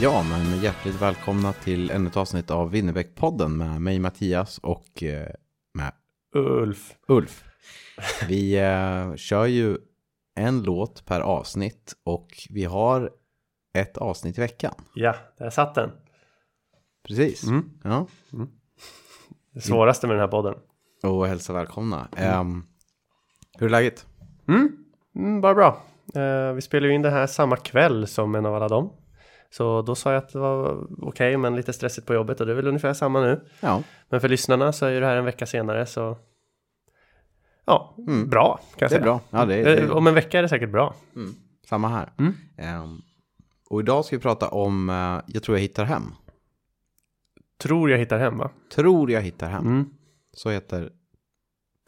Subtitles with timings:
[0.00, 5.28] Ja, men hjärtligt välkomna till ännu ett avsnitt av Winnerbäck-podden med mig Mattias och eh,
[5.74, 5.92] med
[6.34, 6.94] Ulf.
[7.08, 7.44] Ulf.
[8.28, 9.78] Vi eh, kör ju
[10.34, 13.10] en låt per avsnitt och vi har
[13.74, 14.74] ett avsnitt i veckan.
[14.94, 15.90] Ja, där satt den.
[17.08, 17.44] Precis.
[17.44, 17.70] Mm.
[17.84, 18.06] Ja.
[19.54, 20.54] Det svåraste med den här podden.
[21.02, 22.08] Och hälsa välkomna.
[22.16, 22.64] Ehm,
[23.58, 24.06] hur är läget?
[24.48, 25.82] Mm, bara bra.
[26.14, 28.90] Eh, vi spelar ju in det här samma kväll som en av alla dem.
[29.50, 32.52] Så då sa jag att det var okej, men lite stressigt på jobbet och det
[32.52, 33.40] är väl ungefär samma nu.
[33.60, 36.16] Ja, Men för lyssnarna så är ju det här en vecka senare så
[37.64, 37.94] Ja,
[38.26, 39.02] bra kan jag det är säga.
[39.02, 39.20] bra.
[39.30, 40.94] Ja, det det Eh, är Om en vecka är det säkert bra.
[41.68, 42.12] samma här.
[42.18, 42.34] Mm.
[42.56, 43.00] Ehm,
[43.70, 46.02] och idag ska vi prata om eh, Jag tror jag hittar hem.
[47.58, 48.50] Tror jag hittar hem va?
[48.74, 49.66] Tror jag hittar hem.
[49.66, 49.90] Mm.
[50.32, 50.90] Så heter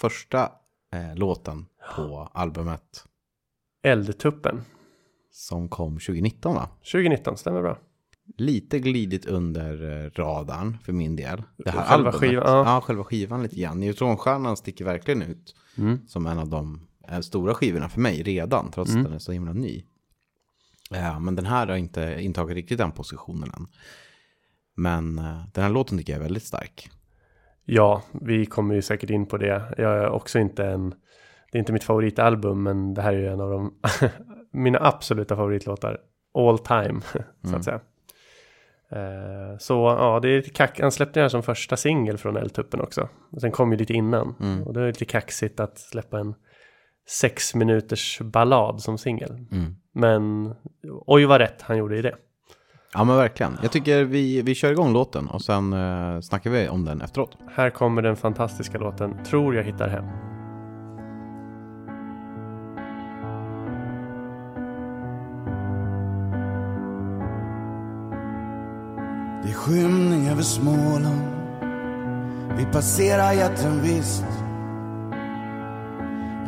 [0.01, 0.43] första
[0.93, 1.67] eh, låten
[1.97, 3.05] på albumet
[3.83, 4.61] Eldtuppen.
[5.31, 6.69] Som kom 2019 va?
[6.93, 7.79] 2019, stämmer bra.
[8.37, 11.43] Lite glidit under eh, radarn för min del.
[11.57, 12.15] Det här Själva albumet.
[12.31, 12.75] skivan, ja.
[12.75, 12.81] ja.
[12.81, 13.81] själva skivan lite grann.
[13.81, 15.99] Neutronstjärnan sticker verkligen ut Mm.
[16.07, 19.01] som en av de eh, stora skivorna för mig redan, trots Mm.
[19.03, 19.85] att den är så himla ny.
[20.91, 23.67] Ja, men den här har inte intagit riktigt den positionen än.
[24.77, 26.91] Men eh, den här låten tycker jag är väldigt stark.
[27.65, 29.75] Ja, vi kommer ju säkert in på det.
[29.79, 30.91] Jag är också inte en...
[31.53, 33.75] Det är inte mitt favoritalbum, men det här är ju en av de...
[34.51, 35.99] mina absoluta favoritlåtar.
[36.35, 37.01] All time,
[37.45, 37.81] så att säga.
[38.91, 40.81] Eh, så ja, det är lite kack.
[40.81, 43.09] Han släppte den här som första singel från Eldtuppen också.
[43.41, 44.35] Sen kom ju lite innan.
[44.67, 46.35] Och det är lite kaxigt att släppa en
[47.09, 49.47] sex minuters ballad som singel.
[49.93, 50.55] Men
[51.07, 52.15] oj vad rätt han gjorde i det.
[52.95, 53.59] Ja men verkligen.
[53.63, 57.37] Jag tycker vi, vi kör igång låten och sen eh, snackar vi om den efteråt.
[57.55, 60.30] Här kommer den fantastiska låten Tror jag hittar hem.
[69.61, 71.23] Skymning över Småland.
[72.57, 74.25] Vi passerar jätten visst.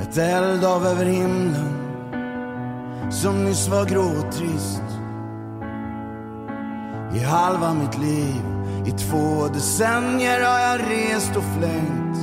[0.03, 1.73] Ett eldhav över himlen
[3.11, 4.83] Som nyss var grå och trist
[7.15, 8.43] I halva mitt liv
[8.87, 12.19] I två decennier har jag rest och flängt.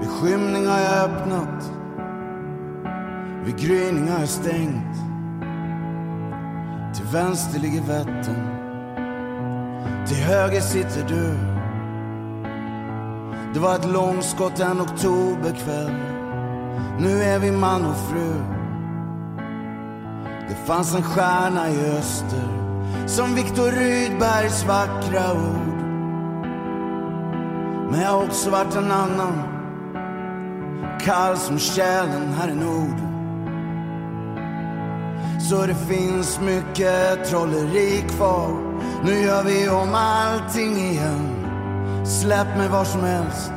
[0.00, 1.70] Vid skymning har jag öppnat
[3.44, 4.96] Vid gryning har jag stängt.
[6.94, 8.53] Till vänster ligger Vättern
[10.06, 11.54] till höger sitter du.
[13.54, 15.94] Det var ett långskott en oktoberkväll.
[16.98, 18.34] Nu är vi man och fru.
[20.48, 22.48] Det fanns en stjärna i öster
[23.06, 25.74] Som Viktor Rydbergs vackra ord.
[27.90, 29.42] Men jag har också varit en annan.
[31.00, 33.03] Kall som tjälen här i nord
[35.50, 38.48] så det finns mycket trolleri kvar
[39.04, 41.44] Nu gör vi om allting igen
[42.04, 43.52] släpp mig var som helst.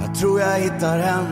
[0.00, 1.24] Jag tror jag hittar hem.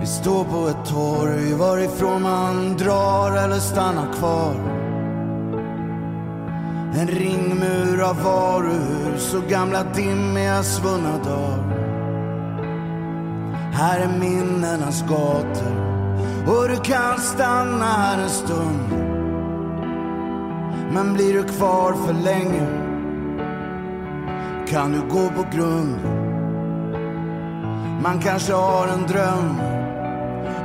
[0.00, 4.79] Vi står på ett torg varifrån man drar eller stannar kvar.
[6.94, 11.76] En ringmur av varuhus och gamla dimmiga svunna dagar.
[13.72, 15.90] Här är minnenas gator
[16.46, 18.88] och du kan stanna här en stund.
[20.92, 22.66] Men blir du kvar för länge
[24.68, 25.98] kan du gå på grund.
[28.02, 29.70] Man kanske har en dröm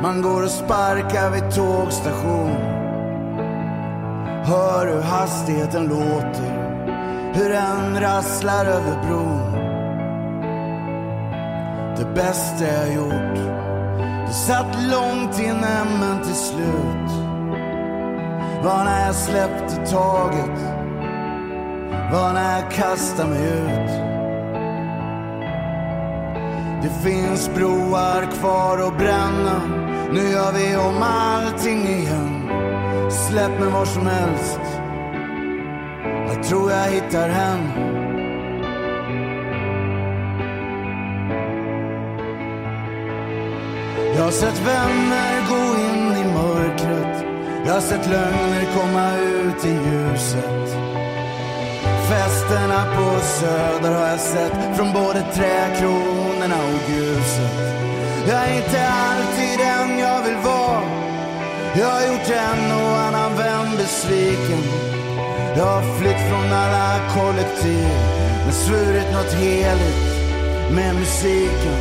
[0.02, 2.75] man går och sparkar vid tågstation.
[4.48, 6.76] Hör hur hastigheten låter,
[7.34, 9.52] hur den rasslar över bron.
[11.98, 13.36] Det bästa jag gjort,
[14.28, 17.12] det satt långt inne men till slut
[18.64, 20.60] var när jag släppte taget,
[22.12, 23.92] var när jag kastade mig ut.
[26.84, 29.62] Det finns broar kvar att bränna.
[30.12, 32.45] Nu gör vi om allting igen.
[33.10, 34.60] Släpp mig var som helst.
[36.28, 37.60] Jag tror jag hittar hem.
[44.16, 47.26] Jag har sett vänner gå in i mörkret.
[47.66, 50.78] Jag har sett lögner komma ut i ljuset.
[52.10, 57.76] Festerna på Söder har jag sett från både träkronorna och gruset.
[58.28, 60.65] Jag är inte alltid den jag vill vara.
[61.78, 64.64] Jag har gjort en och annan vän besviken.
[65.58, 67.88] Jag har flytt från alla kollektiv
[68.44, 70.06] men svurit något heligt
[70.72, 71.78] med musiken.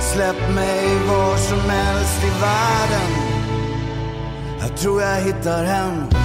[0.00, 3.10] Släpp mig var som helst i världen.
[4.60, 6.23] Jag tror jag hittar hem.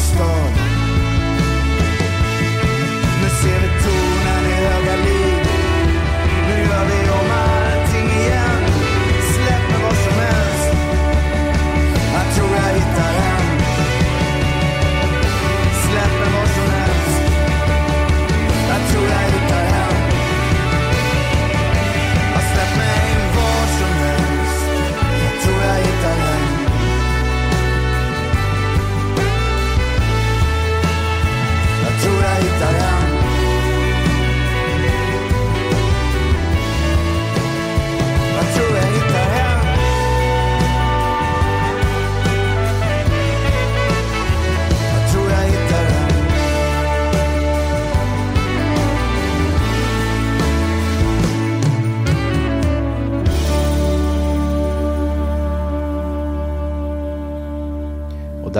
[0.00, 0.54] Över land och stad.
[3.22, 3.99] Nu ser vi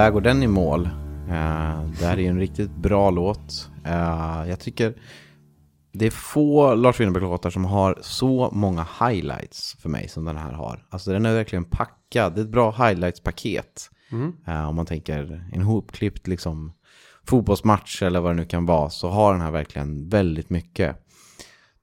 [0.01, 0.87] där går den i mål.
[1.27, 3.71] Uh, det här är ju en riktigt bra låt.
[3.87, 4.95] Uh, jag tycker
[5.93, 10.53] det är få Lars Winnerbäck-låtar som har så många highlights för mig som den här
[10.53, 10.87] har.
[10.91, 12.35] Alltså den är verkligen packad.
[12.35, 13.91] Det är ett bra highlights-paket.
[14.13, 14.33] Mm.
[14.49, 16.73] Uh, om man tänker en hopklippt liksom
[17.27, 20.97] fotbollsmatch eller vad det nu kan vara så har den här verkligen väldigt mycket.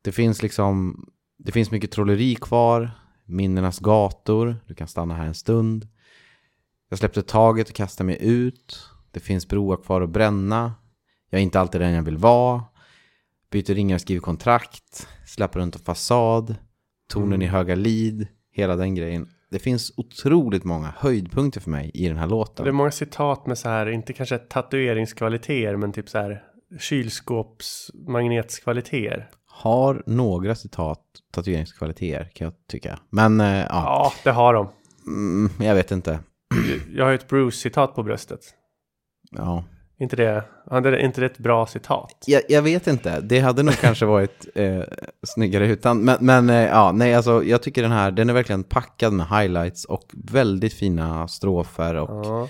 [0.02, 1.06] Det finns liksom,
[1.38, 2.92] det finns mycket trolleri kvar,
[3.26, 5.88] minnenas gator, du kan stanna här en stund.
[6.90, 8.80] Jag släppte taget och kastade mig ut.
[9.12, 10.74] Det finns broar kvar att bränna.
[11.30, 12.64] Jag är inte alltid den jag vill vara.
[13.52, 15.08] Byter ringar, skriver kontrakt.
[15.28, 16.56] Släpper runt en fasad.
[17.10, 17.42] Tonen Mm.
[17.42, 18.28] i höga lid.
[18.52, 19.28] Hela den grejen.
[19.52, 22.64] Det finns otroligt många höjdpunkter för mig i den här låten.
[22.64, 26.44] Det är många citat med så här, inte kanske tatueringskvaliteter, men typ så här
[26.80, 29.30] kylskåpsmagnetskvaliteter.
[29.46, 33.00] Har några citat tatueringskvaliteter kan jag tycka.
[33.10, 34.70] Men eh, ja, Ja, det har de.
[35.08, 36.20] mm, jag vet inte.
[36.96, 38.40] Jag har ett Bruce-citat på bröstet.
[39.32, 39.64] Ja.
[40.00, 40.44] Inte det,
[41.02, 42.24] inte det ett bra citat?
[42.28, 44.82] Jag, jag vet inte, det hade nog kanske varit eh,
[45.28, 46.00] snyggare utan.
[46.02, 49.28] Men, men eh, ja, nej alltså jag tycker den här, den är verkligen packad med
[49.28, 52.50] highlights och väldigt fina strofer och Ja.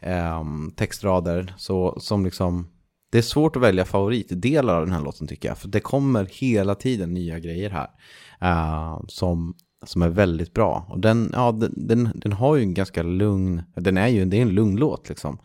[0.00, 1.54] ehm, textrader.
[1.56, 2.68] Så som liksom,
[3.12, 5.58] det är svårt att välja favoritdelar av den här låten tycker jag.
[5.58, 7.88] För det kommer hela tiden nya grejer här.
[8.40, 9.54] eh, som,
[9.86, 10.86] som är väldigt bra.
[10.88, 14.36] Och den, ja, den, den, den har ju en ganska lugn, den är ju det
[14.38, 15.38] är en lugn låt liksom.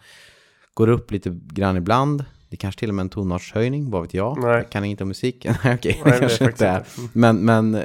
[0.73, 2.25] Går upp lite grann ibland.
[2.49, 4.37] Det kanske till och med en tonartshöjning, vad vet jag.
[4.41, 4.51] Nej.
[4.51, 5.45] Jag kan inte om musik.
[5.63, 6.85] Nej, okej, Nej, det kanske inte är.
[7.13, 7.81] Men, men eh,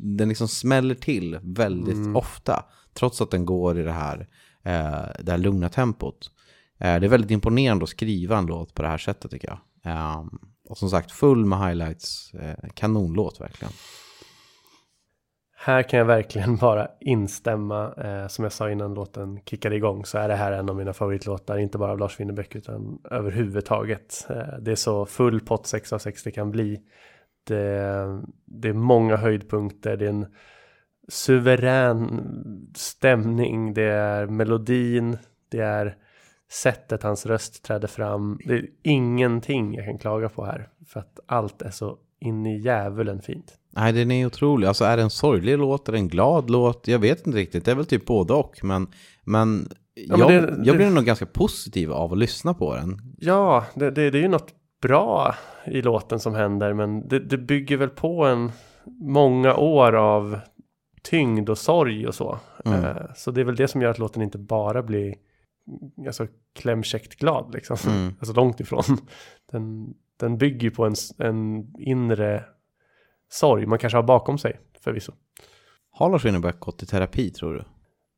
[0.00, 2.16] den liksom smäller till väldigt Mm.
[2.16, 2.64] ofta.
[2.94, 4.28] Trots att den går i det här,
[4.62, 6.30] eh, det här lugna tempot.
[6.78, 9.92] Eh, det är väldigt imponerande att skriva en låt på det här sättet tycker jag.
[9.94, 10.24] Eh,
[10.68, 12.32] och som sagt, full med highlights.
[12.74, 13.72] Kanonlåt verkligen.
[15.66, 17.94] Här kan jag verkligen bara instämma.
[17.94, 20.92] Eh, som jag sa innan låten kickade igång så är det här en av mina
[20.92, 21.58] favoritlåtar.
[21.58, 24.26] Inte bara av Lars Winnerbäck utan överhuvudtaget.
[24.30, 26.80] Eh, det är så full pott 6 av 6 det kan bli.
[27.44, 29.96] Det, det är många höjdpunkter.
[29.96, 30.26] Det är en
[31.08, 32.20] suverän
[32.74, 33.74] stämning.
[33.74, 35.18] Det är melodin.
[35.48, 35.96] Det är
[36.50, 38.38] sättet hans röst träder fram.
[38.44, 40.68] Det är ingenting jag kan klaga på här.
[40.86, 43.58] För att allt är så in i djävulen fint.
[43.76, 44.66] Nej, den är otrolig.
[44.66, 46.88] Alltså är det en sorglig låt, är det en glad låt?
[46.88, 47.64] Jag vet inte riktigt.
[47.64, 48.58] Det är väl typ både och.
[48.62, 48.86] Men,
[49.24, 49.68] men,
[50.08, 52.98] men jag, det- jag det- blir nog ganska positiv av att lyssna på den.
[53.18, 55.34] Ja, det, det, det är ju något bra
[55.66, 58.52] i låten som händer, men det, det bygger väl på en
[59.00, 60.38] många år av
[61.02, 62.38] tyngd och sorg och så.
[62.64, 62.84] Mm.
[62.84, 65.14] Eh, så det är väl det som gör att låten inte bara blir
[66.06, 66.26] alltså,
[66.58, 67.76] klämkäckt glad, liksom.
[67.88, 68.14] Mm.
[68.18, 68.82] Alltså långt ifrån.
[69.52, 72.44] Den, den bygger på en, en inre
[73.30, 75.12] sorg man kanske har bakom sig, förvisso.
[75.90, 77.64] Har Lars Winnerbäck gått i terapi tror du?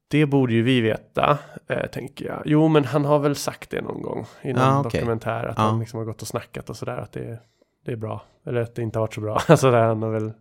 [0.08, 2.42] Det borde ju vi veta, eh, tänker jag.
[2.44, 5.00] Jo, men han har väl sagt det någon gång i någon Ja, okej.
[5.00, 5.44] dokumentär.
[5.44, 5.62] Att Ja.
[5.62, 6.96] han liksom har gått och snackat och sådär.
[6.96, 7.40] Att det,
[7.84, 8.22] det är bra.
[8.46, 9.40] Eller att det inte har varit så bra.
[9.48, 10.32] alltså han har väl...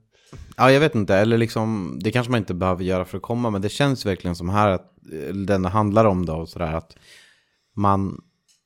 [0.57, 1.15] Ja, jag vet inte.
[1.15, 3.50] Eller liksom, det kanske man inte behöver göra för att komma.
[3.50, 6.34] Men det känns verkligen som här att eh, den handlar om då.
[6.36, 6.98] Och sådär, att
[7.75, 8.22] man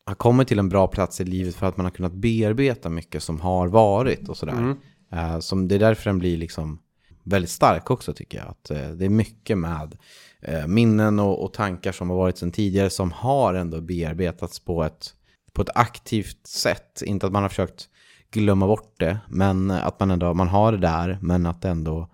[0.06, 3.24] har kommit till en bra plats i livet för att man har kunnat bearbeta mycket
[3.24, 4.54] som har varit och sådär.
[4.54, 4.78] Mm.
[5.12, 6.80] Eh, som det är därför den blir liksom
[7.24, 8.48] väldigt stark också tycker jag.
[8.48, 9.98] Att eh, det är mycket med
[10.42, 14.84] eh, minnen och, och tankar som har varit sedan tidigare som har ändå bearbetats på
[14.84, 15.14] ett,
[15.54, 17.02] på ett aktivt sätt.
[17.06, 17.90] Inte att man har försökt
[18.32, 22.08] glömma bort det, men att man ändå man har det där, men att ändå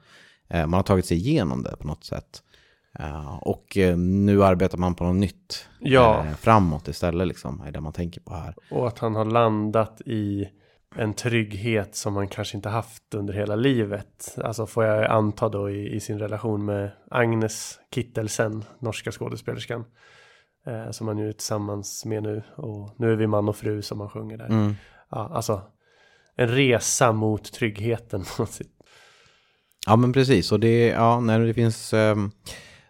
[0.50, 2.44] man har tagit sig igenom det på något sätt.
[3.42, 6.26] Och nu arbetar man på något nytt Ja.
[6.40, 8.56] framåt istället, liksom, är det man tänker på här.
[8.72, 10.48] Och att han har landat i
[10.98, 14.38] en trygghet som han kanske inte haft under hela livet.
[14.44, 19.86] Alltså får jag anta då i, i sin relation med Agnes Kittelsen, norska skådespelerskan.
[20.68, 22.44] Eh, som han ju är tillsammans med nu.
[22.56, 24.48] Och nu är vi man och fru som han sjunger där.
[24.48, 24.76] Mm.
[25.10, 25.62] Ja, alltså
[26.36, 28.24] en resa mot tryggheten.
[29.88, 32.32] Ja men precis, och det, ja, när det finns, um,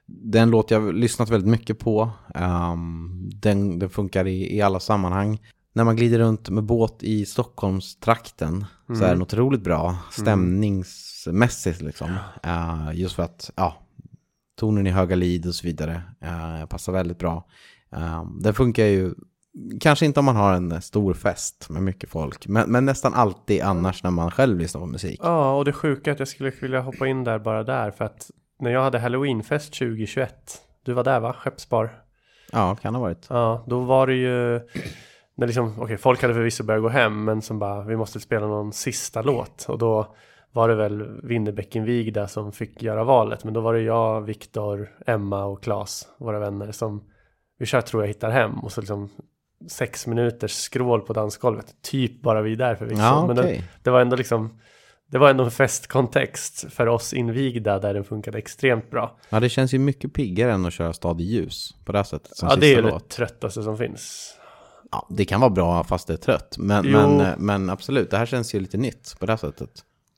[0.06, 5.40] den låt jag lyssnat väldigt mycket på, ehm, den, den funkar i, i alla sammanhang.
[5.76, 12.18] När man glider runt med båt i Stockholmstrakten så är den otroligt bra stämningsmässigt liksom.
[12.44, 13.76] Eh, just för att, ja,
[14.60, 17.48] tonen i höga lid och så vidare eh, passar väldigt bra.
[17.98, 19.14] Uh, den funkar ju,
[19.80, 23.62] kanske inte om man har en stor fest med mycket folk, men, men nästan alltid
[23.62, 25.20] annars när man själv lyssnar på musik.
[25.24, 27.92] Ja, och det sjuka är att jag skulle vilja hoppa in där bara där.
[27.92, 30.62] För att när jag hade Halloweenfest 2021.
[30.84, 31.34] Du var där va?
[31.34, 32.04] Skeppsbar.
[32.52, 33.26] Ja, kan ha varit.
[33.30, 34.62] Ja, då var det ju
[35.36, 38.48] när liksom, okej, folk hade förvisso börjat gå hem, men som bara, vi måste spela
[38.48, 39.66] någon sista låt.
[39.70, 40.16] Och då
[40.52, 43.44] var det väl Winnerbäck-invigda som fick göra valet.
[43.44, 47.04] Men då var det jag, Viktor, Emma och Klas, våra vänner, som
[47.60, 49.10] vi kör Tror jag hittar hem och så liksom
[49.70, 51.76] sex minuters skrål på dansgolvet.
[51.82, 53.02] Typ bara vi där förvisso.
[53.02, 53.58] Ja, Men okej.
[53.58, 54.60] det, det var ändå liksom
[55.12, 59.18] det var ändå en festkontext för oss invigda där den funkade extremt bra.
[59.30, 62.04] Ja, det känns ju mycket piggare än att köra stad i ljus på det här
[62.04, 62.38] sättet.
[62.38, 64.36] Som ja, det är ju det tröttaste som finns.
[64.92, 66.56] Ja, det kan vara bra fast det är trött.
[66.60, 69.70] Men, men, men absolut, det här känns ju lite nytt på det här sättet.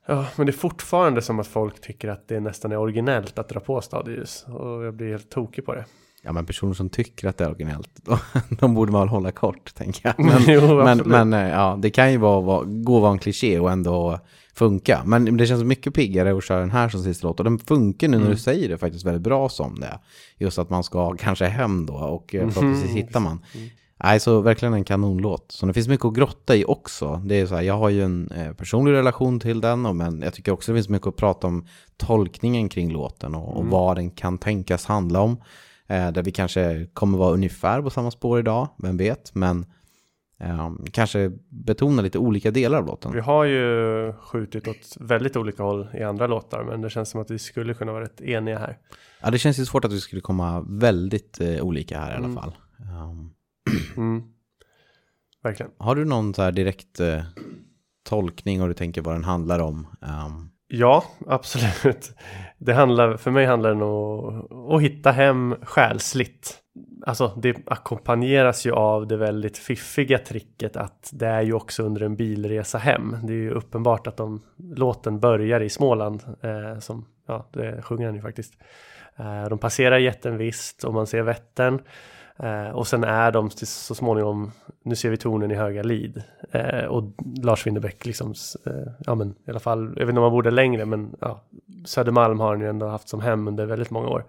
[0.08, 3.50] Ja, men det är fortfarande som att folk tycker att det nästan är originellt att
[3.50, 4.46] dra på stadljus.
[4.48, 5.86] Och jag blir helt tokig på det.
[6.24, 8.18] Ja, men personer som tycker att det är originellt, de,
[8.50, 10.26] de borde man hålla kort, tänker jag.
[10.26, 13.20] Men, Jo, men, men eh, ja, det kan ju vara, vara, gå och vara en
[13.20, 14.20] kliché och ändå
[14.54, 15.02] funka.
[15.06, 17.40] Men det känns mycket piggare att köra den här som sista låt.
[17.40, 18.36] Och den funkar nu när Mm.
[18.36, 20.00] du säger det faktiskt väldigt bra som det.
[20.38, 22.96] Just att man ska kanske hem då och eh, förhoppningsvis Mm.
[23.06, 23.40] hittar man.
[24.04, 25.46] Nej, så verkligen en kanonlåt.
[25.51, 27.22] Så det finns mycket att grotta i också.
[27.25, 30.34] Det är så här, jag har ju en eh, personlig relation till den, men jag
[30.34, 31.66] tycker också det finns mycket att prata om
[31.98, 33.58] tolkningen kring låten och, Mm.
[33.58, 35.32] och vad den kan tänkas handla om.
[35.88, 39.36] Eh, där vi kanske kommer vara ungefär på samma spår idag, vem vet.
[39.36, 39.66] Men
[40.39, 43.12] eh, kanske betona lite olika delar av låten.
[43.13, 46.63] Vi har ju skjutit åt väldigt olika håll i andra låtar.
[46.63, 48.77] Men det känns som att vi skulle kunna vara rätt eniga här.
[49.22, 52.25] Ja, det känns ju svårt att vi skulle komma väldigt eh, olika här i alla
[52.25, 52.36] Mm.
[52.36, 52.56] fall.
[52.80, 53.30] Um,
[53.98, 54.24] Mm.
[55.43, 55.72] Verkligen.
[55.77, 57.24] har du någon så här direkt eh,
[58.03, 59.88] tolkning och du tänker vad den handlar om?
[60.01, 62.12] Um, Ja, absolut.
[62.57, 66.57] Det handlar, för mig handlar det nog om att hitta hem själsligt.
[67.05, 72.01] Alltså det ackompanjeras ju av det väldigt fiffiga tricket att det är ju också under
[72.01, 73.15] en bilresa hem.
[73.24, 74.41] Det är ju uppenbart att de,
[74.75, 78.53] låten börjar i Småland, eh, som, ja, det sjunger han ju faktiskt.
[79.15, 81.81] Eh, de passerar jätten visst och man ser Vättern.
[82.39, 84.51] Eh, och sen är de till, så småningom,
[84.84, 86.24] nu ser vi tornen i Höga Lid.
[86.51, 87.03] Eh, och
[87.44, 88.34] Lars Winnerbäck liksom,
[88.65, 91.15] eh, ja men i alla fall, jag vet inte om man bor där längre men
[91.22, 91.44] ja,
[91.86, 94.25] Södermalm har han ju ändå haft som hem under väldigt många år.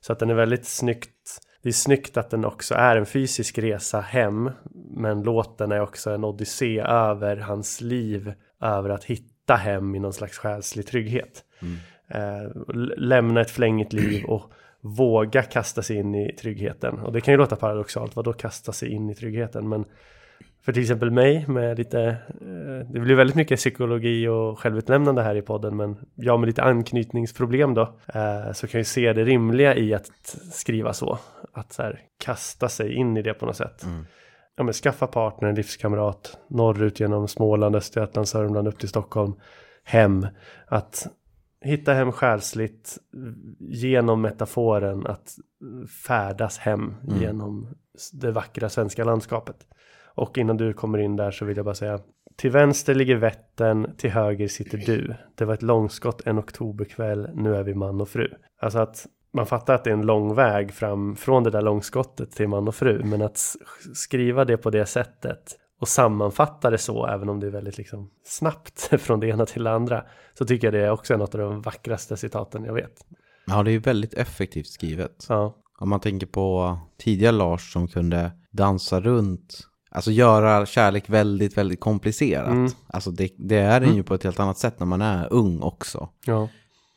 [0.00, 3.58] Så att den är väldigt snyggt, det är snyggt att den också är en fysisk
[3.58, 4.50] resa hem.
[4.90, 10.12] Men låten är också en odyssé över hans liv, över att hitta hem i någon
[10.12, 11.44] slags själslig trygghet.
[12.08, 12.42] Eh,
[12.74, 14.52] l- lämna ett flängigt liv och
[14.94, 16.98] våga kasta sig in i tryggheten.
[16.98, 19.68] Och det kan ju låta paradoxalt, vad då kasta sig in i tryggheten?
[19.68, 19.84] Men
[20.66, 22.00] för till exempel mig med lite,
[22.40, 26.62] eh, det blir väldigt mycket psykologi och självutlämnande här i podden, men jag med lite
[26.62, 27.82] anknytningsproblem då,
[28.14, 31.18] eh, så kan jag se det rimliga i att skriva så.
[31.52, 33.86] Att så här, kasta sig in i det på något sätt.
[34.56, 39.34] Ja, men skaffa partner, livskamrat, norrut genom Småland, Östergötland, Sörmland upp till Stockholm,
[39.84, 40.26] hem.
[40.66, 41.06] Att
[41.60, 42.98] hitta hem själsligt
[43.58, 45.36] genom metaforen att
[46.06, 47.68] färdas hem genom
[48.12, 49.56] det vackra svenska landskapet.
[50.14, 52.00] Och innan du kommer in där så vill jag bara säga
[52.36, 55.14] Till vänster ligger Vättern, till höger sitter du.
[55.34, 58.30] Det var ett långskott en oktoberkväll, nu är vi man och fru.
[58.60, 62.30] Alltså att man fattar att det är en lång väg fram från det där långskottet
[62.30, 63.04] till man och fru.
[63.04, 63.38] Men att
[63.94, 68.10] skriva det på det sättet och sammanfatta det så, även om det är väldigt liksom
[68.24, 70.04] snabbt från det ena till det andra,
[70.38, 73.06] så tycker jag det är också en av de vackraste citaten jag vet.
[73.46, 75.26] ja, det är ju väldigt effektivt skrivet.
[75.28, 79.58] Ja, Om man tänker på tidigare Lars som kunde dansa runt,
[79.90, 82.48] alltså göra kärlek väldigt, väldigt komplicerat.
[82.48, 82.70] Mm.
[82.86, 85.62] Alltså det, det är den ju på ett helt annat sätt när man är ung
[85.62, 86.08] också.
[86.24, 86.48] ja.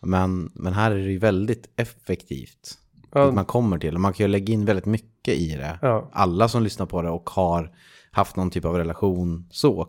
[0.02, 2.78] Men, men här är det ju väldigt effektivt.
[3.12, 3.32] Ja.
[3.32, 3.96] Man kommer till.
[3.96, 5.80] Och man kan ju lägga in väldigt mycket i det.
[5.82, 6.10] Ja.
[6.14, 7.72] Alla som lyssnar på det och har
[8.12, 9.88] haft någon typ av relation så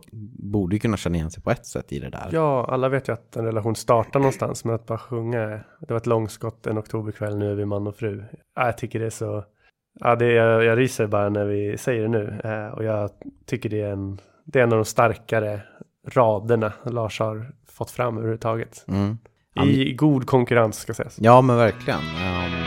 [0.51, 2.29] borde ju kunna känna igen sig på ett sätt i det där.
[2.31, 5.39] Ja, alla vet ju att en relation startar någonstans med att bara sjunga.
[5.79, 8.23] Det var ett långskott en oktoberkväll, nu är vi man och fru.
[8.55, 9.43] Ja, jag tycker det är så...
[9.99, 12.41] Ja, det, jag, jag ryser bara när vi säger det nu.
[12.43, 13.09] Eh, och jag
[13.45, 15.61] tycker det är, en, det är en av de starkare
[16.07, 18.85] raderna Lars har fått fram överhuvudtaget.
[18.87, 19.17] Mm.
[19.53, 21.17] Ja, I god konkurrens ska sägas.
[21.21, 21.99] Ja, men verkligen.
[21.99, 22.60] Ehm,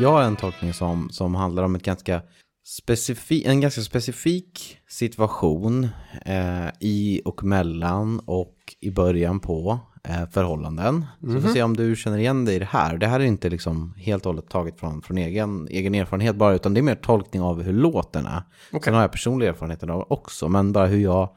[0.00, 2.22] jag har en tolkning som, som handlar om ett ganska
[2.64, 5.88] specifik, en ganska specifik situation
[6.24, 11.06] eh, i och mellan och i början på eh, förhållanden.
[11.20, 12.98] Så vi får se om du känner igen dig i det här.
[12.98, 16.54] Det här är inte liksom helt och hållet taget från, från egen, egen erfarenhet bara,
[16.54, 18.42] utan det är mer tolkning av hur låten är.
[18.84, 21.36] Sen har jag personlig erfarenhet av också, men bara hur jag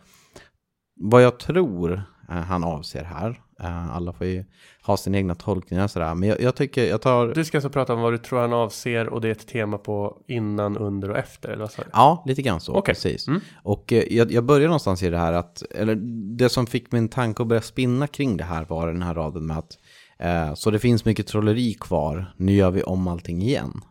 [1.01, 3.41] vad jag tror han avser här.
[3.59, 4.45] Eh, alla får ju
[4.83, 6.15] ha sina egna tolkningar sådär.
[6.15, 7.27] Men jag, jag tycker, jag tar...
[7.27, 9.77] Du ska alltså prata om vad du tror han avser och det är ett tema
[9.77, 11.87] på innan, under och efter, eller vad?
[11.93, 12.73] Ja, lite grann så.
[12.73, 12.93] Okej.
[12.93, 13.27] Precis.
[13.27, 13.41] Mm.
[13.63, 15.95] Och eh, jag, jag börjar någonstans i det här att, eller
[16.37, 19.45] det som fick min tanke att börja spinna kring det här var den här raden
[19.45, 19.77] med att
[20.19, 23.81] eh, så det finns mycket trolleri kvar, nu gör vi om allting igen.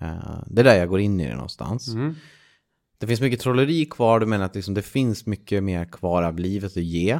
[0.00, 1.88] Eh, det är där jag går in i det någonstans.
[1.88, 2.14] Mm.
[2.98, 6.38] Det finns mycket trolleri kvar, du menar att liksom det finns mycket mer kvar av
[6.38, 7.18] livet att ge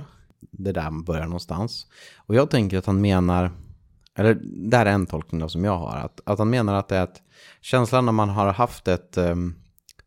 [0.50, 1.86] det där man börjar någonstans.
[2.16, 3.50] Och jag tänker att han menar,
[4.14, 4.34] eller
[4.70, 6.96] det här är en tolkning då som jag har, att, att han menar att det
[6.96, 7.22] är att
[7.60, 9.54] känslan när man har haft ett, ehm,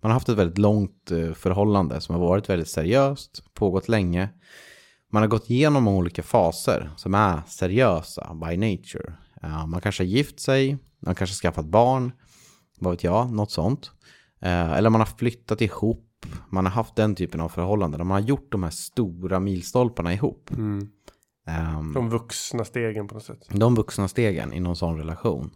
[0.02, 4.30] man har haft ett väldigt långt eh, förhållande som har varit väldigt seriöst, pågått länge.
[5.12, 9.13] Man har gått igenom olika faser som är seriösa by nature.
[9.43, 12.12] Eh, man kanske har gift sig, man kanske har skaffat barn,
[12.80, 13.91] vad vet jag, något sånt.
[14.41, 16.09] Eh, eller man har flyttat ihop,
[16.49, 18.08] man har haft den typen av förhållanden.
[18.08, 20.49] Man har gjort de här stora milstolparna ihop.
[21.47, 23.47] Ehm, De vuxna stegen på något sätt.
[23.51, 25.51] de vuxna stegen i någon sån relation.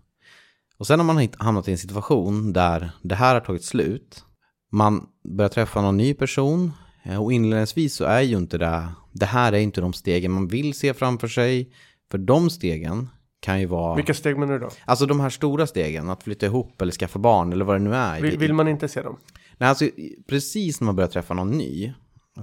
[0.78, 4.26] Och sen har man hamnat i en situation där det här har tagit slut.
[4.72, 6.72] Man börjar träffa någon ny person.
[7.04, 10.48] eh, Och inledningsvis så är ju inte det, det här är inte de stegen man
[10.48, 11.74] vill se framför sig.
[12.12, 14.70] För de stegen kan ju vara, Vilka steg menar du då?
[14.86, 17.96] alltså de här stora stegen, att flytta ihop eller skaffa barn eller vad det nu
[17.96, 18.22] är.
[18.22, 19.18] Vill, vill man inte se dem?
[19.58, 19.86] Nej, alltså,
[20.28, 21.94] precis när man börjar träffa någon ny.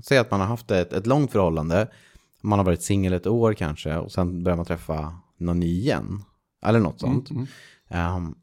[0.02, 1.88] Säg att man har haft ett, ett långt förhållande.
[2.42, 3.96] Man har varit singel ett år kanske.
[3.96, 6.22] Och sen börjar man träffa någon ny igen.
[6.66, 7.28] Eller något sånt.
[7.88, 8.34] Ehm,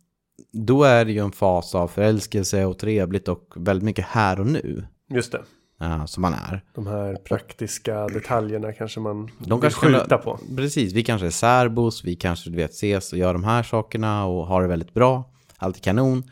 [0.53, 4.47] då är det ju en fas av förälskelse och trevligt och väldigt mycket här och
[4.47, 4.87] nu.
[5.09, 5.41] Just det.
[5.81, 6.63] eh, som man är.
[6.75, 10.39] De här praktiska detaljerna kanske man De kanske kan- skjuta på.
[10.55, 14.25] Precis, vi kanske är särbos, vi kanske du vet, ses och gör de här sakerna
[14.25, 15.31] och har det väldigt bra.
[15.57, 16.23] Allt är kanon.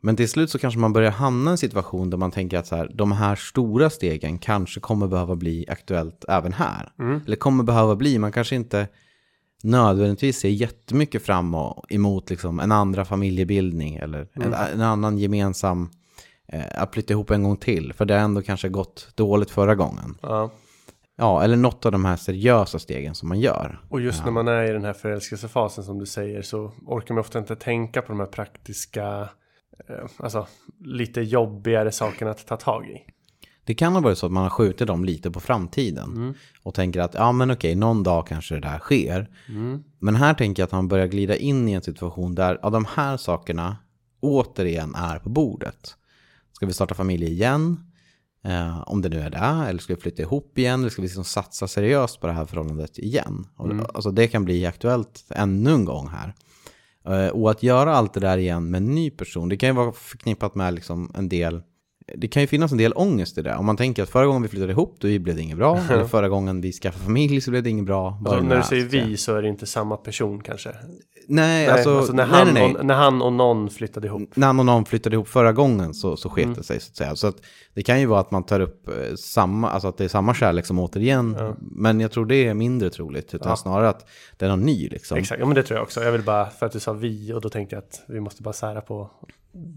[0.00, 2.66] Men till slut så kanske man börjar hamna i en situation där man tänker att
[2.66, 6.92] så här, de här stora stegen kanske kommer behöva bli aktuellt även här.
[7.26, 8.88] Eller kommer behöva bli, man kanske inte
[9.62, 11.56] nödvändigtvis ser jättemycket fram
[11.88, 15.90] emot liksom en andra familjebildning eller en, en annan gemensam,
[16.48, 17.92] eh, att flytta ihop en gång till.
[17.92, 20.18] För det har ändå kanske gått dåligt förra gången.
[20.22, 20.50] Ja.
[21.16, 23.80] Ja, eller något av de här seriösa stegen som man gör.
[23.88, 27.20] Och just när man är i den här förälskelsefasen som du säger så orkar man
[27.20, 29.28] ofta inte tänka på de här praktiska,
[30.16, 30.46] alltså
[30.84, 32.98] lite jobbigare sakerna att ta tag i.
[33.64, 36.34] Det kan ha varit så att man har skjutit dem lite på framtiden.
[36.62, 39.30] Och tänker att, ja men okej, någon dag kanske det där sker.
[39.98, 42.84] Men här tänker jag att han börjar glida in i en situation där, ja de
[42.94, 43.76] här sakerna
[44.20, 45.96] återigen är på bordet.
[46.52, 47.80] Ska vi starta familj igen?
[48.44, 49.68] Eh, om det nu är det.
[49.68, 50.80] Eller ska vi flytta ihop igen?
[50.80, 53.46] Eller ska vi liksom satsa seriöst på det här förhållandet igen?
[53.56, 56.34] Och, Alltså det kan bli aktuellt ännu en gång här.
[57.04, 59.74] Eh, och att göra allt det där igen med en ny person, det kan ju
[59.74, 61.62] vara förknippat med liksom en del
[62.16, 63.54] det kan ju finnas en del ångest i det.
[63.56, 65.78] Om man tänker att förra gången vi flyttade ihop, då blev det inget bra.
[65.90, 68.18] Eller förra gången vi skaffade familj så blev det inget bra.
[68.26, 70.70] Alltså, när du säger vi så är det inte samma person kanske.
[71.28, 72.74] Nej, alltså, alltså när, han nej, nej.
[72.76, 74.36] Och, när han och någon flyttade ihop.
[74.36, 76.56] När han och någon flyttade ihop förra gången så, så sket Mm.
[76.56, 77.16] det sig så att säga.
[77.16, 77.36] Så att
[77.74, 80.34] det kan ju vara att man tar upp eh, samma, alltså att det är samma
[80.34, 81.36] kärlek som återigen.
[81.60, 83.56] Men jag tror det är mindre troligt, utan Ja.
[83.56, 85.18] snarare att det är någon ny liksom.
[85.18, 86.02] Exakt, ja men det tror jag också.
[86.02, 88.42] Jag vill bara, för att du sa vi och då tänkte jag att vi måste
[88.42, 89.10] bara sära på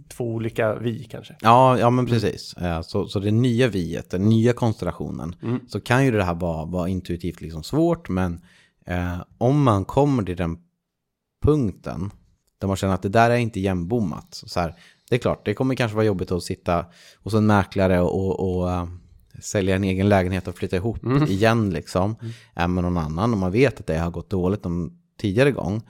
[0.09, 1.35] två olika vi kanske.
[1.41, 2.53] Ja, ja men precis.
[2.53, 5.59] Eh, Så, så det nya viet, den nya konstellationen, Mm.
[5.67, 8.41] så kan ju det här vara, vara intuitivt liksom svårt, men
[8.85, 10.57] eh, om man kommer till den
[11.45, 12.11] punkten
[12.57, 14.75] där man känner att det där är inte jämnbommat, så här,
[15.09, 16.85] det är klart, det kommer kanske vara jobbigt att sitta
[17.23, 18.87] hos en mäklare och, och eh,
[19.41, 22.15] sälja en egen lägenhet och flytta ihop igen liksom,
[22.55, 25.81] eh, med någon annan, och man vet att det har gått dåligt någon tidigare gång.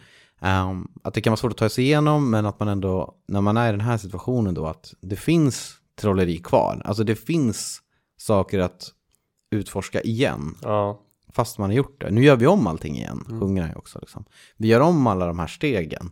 [0.44, 3.42] Ehm, att det kan vara svårt att ta sig igenom, men att man ändå, när
[3.42, 6.82] man är i den här situationen då, att det finns trolleri kvar.
[6.86, 7.82] Alltså det finns
[8.18, 8.92] saker att
[9.52, 11.00] utforska igen, Ja,
[11.34, 12.12] fast man har gjort det.
[12.12, 14.00] Nu gör vi om allting igen, sjunger han ju också.
[14.00, 14.26] Liksom.
[14.58, 16.12] Vi gör om alla de här stegen.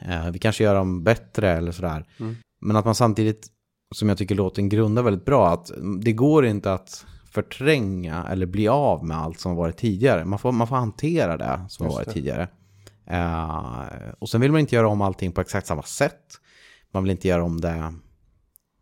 [0.00, 2.06] Eh, vi kanske gör dem bättre eller sådär.
[2.60, 3.46] Men att man samtidigt,
[3.94, 8.68] som jag tycker låten grundar väldigt bra, att det går inte att förtränga eller bli
[8.68, 10.24] av med allt som har varit tidigare.
[10.24, 12.48] Man får, man får hantera det som har varit tidigare.
[13.06, 13.84] Eh,
[14.18, 16.40] och sen vill man inte göra om allting på exakt samma sätt.
[16.90, 17.94] Man vill inte göra om det,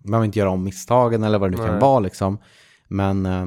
[0.04, 2.38] man vill inte göra om misstagen eller vad det nu kan vara liksom.
[2.88, 3.46] Men, eh,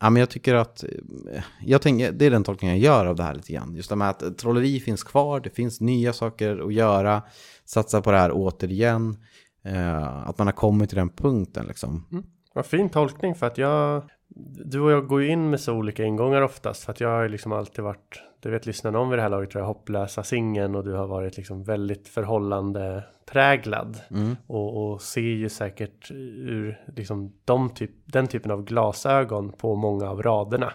[0.00, 0.84] ja, men jag tycker att,
[1.32, 3.74] eh, jag tänker, det är den tolkningen jag gör av det här lite grann.
[3.74, 7.22] Just det med att trolleri finns kvar, det finns nya saker att göra,
[7.64, 9.16] satsa på det här återigen.
[9.64, 12.06] Eh, att man har kommit till den punkten liksom.
[12.54, 14.02] vad fin tolkning för att jag,
[14.64, 16.84] du och jag går ju in med så olika ingångar oftast.
[16.84, 19.28] För att jag har ju liksom alltid varit, det vet lyssnarna om vid det här
[19.28, 24.00] laget tror jag, hopplösa singeln och du har varit liksom väldigt förhållande präglad.
[24.46, 30.10] Och, och ser ju säkert ur liksom de typ, den typen av glasögon på många
[30.10, 30.72] av raderna.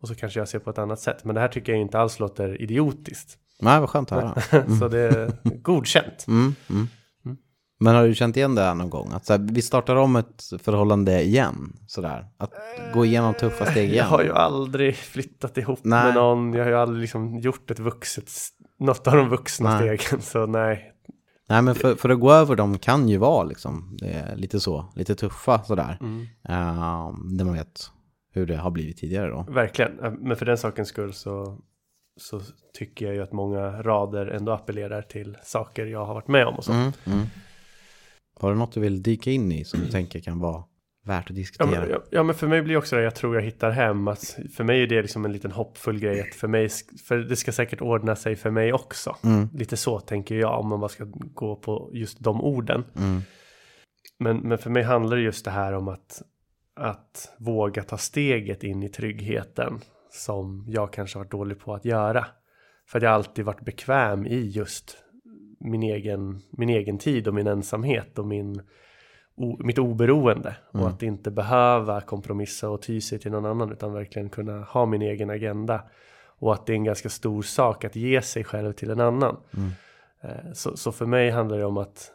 [0.00, 1.24] Och så kanske jag ser på ett annat sätt.
[1.24, 3.38] Men det här tycker jag inte alls låter idiotiskt.
[3.60, 4.66] Nej, vad skönt att höra.
[4.78, 5.32] så det är
[5.62, 6.24] godkänt.
[6.28, 6.88] Mm, mm.
[7.82, 9.12] Men har du känt igen det här någon gång?
[9.12, 12.26] Att så här, vi startar om ett förhållande igen, sådär.
[12.38, 12.52] Att
[12.94, 13.96] gå igenom tuffa steg igen.
[13.96, 16.04] Jag har ju aldrig flyttat ihop Nej.
[16.04, 16.52] med någon.
[16.52, 18.30] Jag har ju aldrig liksom gjort ett vuxet,
[18.78, 19.98] något av de vuxna Nej.
[19.98, 20.22] stegen.
[20.22, 20.92] Så nej.
[21.48, 24.92] Nej, men för, för att gå över dem kan ju vara liksom, är lite så,
[24.94, 25.98] lite tuffa sådär.
[26.00, 26.26] Mm.
[26.44, 27.90] Ehm, där man vet,
[28.32, 29.46] hur det har blivit tidigare då.
[29.48, 31.58] Verkligen, Eh, men för den sakens skull så,
[32.16, 32.40] så
[32.78, 36.54] tycker jag ju att många rader ändå appellerar till saker jag har varit med om
[36.54, 36.72] och så.
[36.72, 37.26] Mm, mm.
[38.40, 40.64] Har du något du vill dyka in i som du tänker kan vara
[41.04, 41.80] värt att Ja diskutera?
[41.80, 44.08] men, ja, ja men för mig blir också det, jag tror jag hittar hem.
[44.08, 46.20] Att för mig är det liksom en liten hoppfull grej.
[46.20, 46.68] Att för, mig,
[47.04, 49.16] för det ska säkert ordna sig för mig också.
[49.24, 49.48] Mm.
[49.54, 52.84] Lite så tänker jag om man bara ska gå på just de orden.
[52.96, 53.22] Mm.
[54.18, 56.22] Men, men för mig handlar det just det här om att,
[56.76, 59.80] att våga ta steget in i tryggheten.
[60.12, 62.26] Som jag kanske varit dålig på att göra.
[62.88, 64.96] För att jag alltid varit bekväm i just
[65.60, 68.62] min egen, min egen tid och min ensamhet och min,
[69.36, 70.56] o, mitt oberoende.
[70.72, 74.86] Och att inte behöva kompromissa och ty sig till någon annan utan verkligen kunna ha
[74.86, 75.82] min egen agenda.
[76.38, 79.36] Och att det är en ganska stor sak att ge sig själv till en annan.
[80.22, 82.12] Eh, Så, så för mig handlar det om att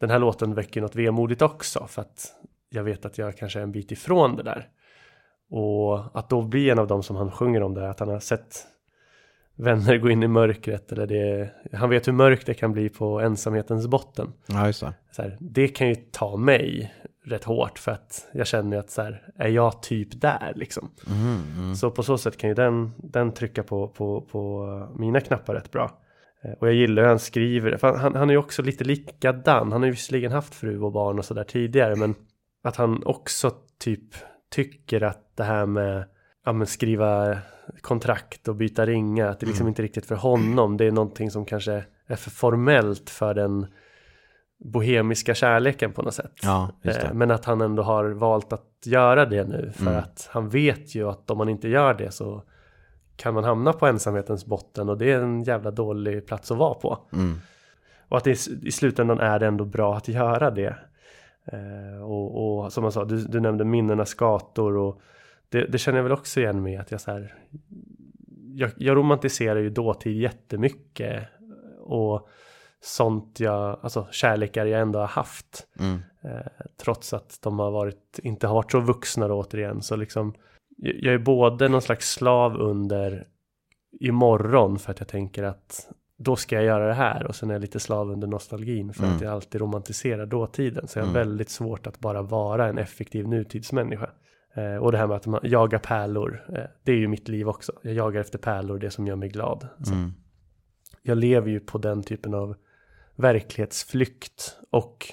[0.00, 1.86] den här låten väcker något vemodigt också.
[1.86, 2.34] För att
[2.70, 4.68] jag vet att jag kanske är en bit ifrån det där.
[5.50, 8.20] Och att då bli en av dem som han sjunger om det, att han har
[8.20, 8.66] sett
[9.58, 10.92] vänner gå in i mörkret.
[10.92, 14.32] Eller det, han vet hur mörkt det kan bli på ensamhetens botten.
[14.46, 14.94] Ja, just det.
[15.10, 16.94] Så här, det kan ju ta mig
[17.24, 20.90] rätt hårt för att jag känner att så här, är jag typ där liksom.
[21.76, 24.66] Så på så sätt kan ju den, den trycka på, på, på
[24.98, 25.90] mina knappar rätt bra.
[26.44, 29.72] Eh, Och jag gillar hur han skriver, för han, han är ju också lite likadan.
[29.72, 32.14] Han har ju visserligen haft fru och barn och sådär tidigare, men
[32.64, 34.14] att han också typ
[34.50, 36.04] tycker att det här med
[36.44, 37.38] ja, men skriva
[37.80, 40.76] kontrakt och byta ringa, att det liksom inte riktigt för honom.
[40.76, 43.66] Det är någonting som kanske är för formellt för den
[44.64, 46.32] bohemiska kärleken på något sätt.
[46.42, 47.12] Ja, Eh.
[47.12, 49.98] Men att han ändå har valt att göra det nu för Mm.
[49.98, 52.42] att han vet ju att om man inte gör det så
[53.16, 56.74] kan man hamna på ensamhetens botten och det är en jävla dålig plats att vara
[56.74, 56.98] på.
[57.12, 57.34] Mm.
[58.08, 60.76] Och att det, i- i slutändan är det ändå bra att göra det.
[61.52, 65.00] Eh, och, och som man sa, du, du nämnde minnenas gator och
[65.48, 67.34] det, det känner jag väl också igen med att jag så här,
[68.54, 71.24] jag, jag romantiserar ju dåtid jättemycket
[71.80, 72.28] och
[72.80, 75.66] sånt jag, alltså kärlekar jag ändå har haft.
[75.80, 75.98] Mm.
[76.24, 76.46] Eh,
[76.84, 79.82] trots att de har varit, inte har varit så vuxna då återigen.
[79.82, 80.34] Så liksom,
[80.76, 83.26] jag jag är både någon slags slav under
[84.00, 87.54] imorgon för att jag tänker att då ska jag göra det här och sen är
[87.54, 89.16] jag lite slav under nostalgin för Mm.
[89.16, 90.88] att jag alltid romantiserar dåtiden.
[90.88, 91.28] Så jag har Mm.
[91.28, 94.10] väldigt svårt att bara vara en effektiv nutidsmänniska.
[94.58, 97.48] Eh, och det här med att man jagar pärlor, eh, det är ju mitt liv
[97.48, 97.72] också.
[97.82, 99.68] Jag jagar efter pärlor, det som gör mig glad.
[99.90, 100.12] Mm.
[101.02, 102.56] jag lever ju på den typen av
[103.14, 105.12] verklighetsflykt och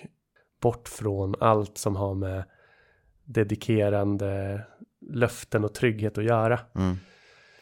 [0.62, 2.43] bort från allt som har med
[3.23, 4.62] dedikerande
[5.10, 6.60] löften och trygghet att göra.
[6.75, 6.95] Mm.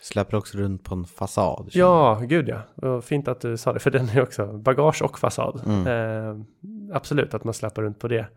[0.01, 1.69] Släpper också runt på en fasad.
[1.71, 3.01] Ja, gud ja.
[3.01, 5.61] Fint att du sa det, för den är också bagage och fasad.
[5.65, 5.87] Mm.
[5.87, 6.45] Eh,
[6.95, 8.27] absolut, att man släpper runt på det.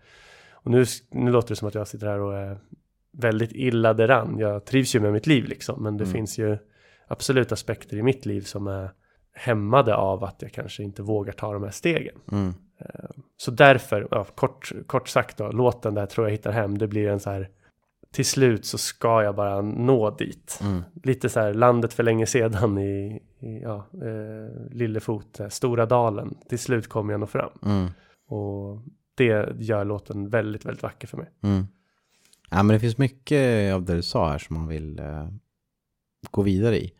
[0.50, 2.58] Och nu, nu låter det som att jag sitter här och är
[3.18, 4.38] väldigt illa däran.
[4.38, 6.14] Jag trivs ju med mitt liv liksom, men det Mm.
[6.14, 6.58] finns ju
[7.08, 8.90] absolut aspekter i mitt liv som är
[9.32, 12.14] hämmade av att jag kanske inte vågar ta de här stegen.
[12.32, 12.54] Mm.
[13.36, 17.08] Så därför, ja, kort, kort sagt då, låten där tror jag hittar hem, det blir
[17.08, 17.48] en så här
[18.12, 20.58] till slut så ska jag bara nå dit.
[20.62, 20.82] Mm.
[21.02, 26.34] Lite så här landet för länge sedan i, i ja, eh, Lillefot, eh, Stora Dalen.
[26.48, 27.50] Till slut kommer jag nå fram.
[27.64, 27.86] Mm.
[28.28, 28.82] Och
[29.14, 31.30] det gör låten väldigt, väldigt vacker för mig.
[31.42, 31.66] Mm.
[32.50, 35.28] Ja, men det finns mycket av det du sa här som man vill eh,
[36.30, 36.92] gå vidare i.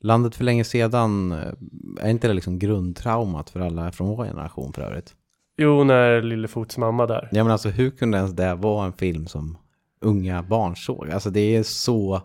[0.00, 1.52] Landet för länge sedan, eh,
[2.00, 5.14] är inte det liksom grundtraumat för alla från vår generation för övrigt?
[5.56, 7.28] Jo, när Lillefots mamma där.
[7.32, 9.58] Ja men alltså hur kunde ens det vara en film som
[10.00, 11.10] unga barn såg?
[11.10, 12.22] Alltså det är så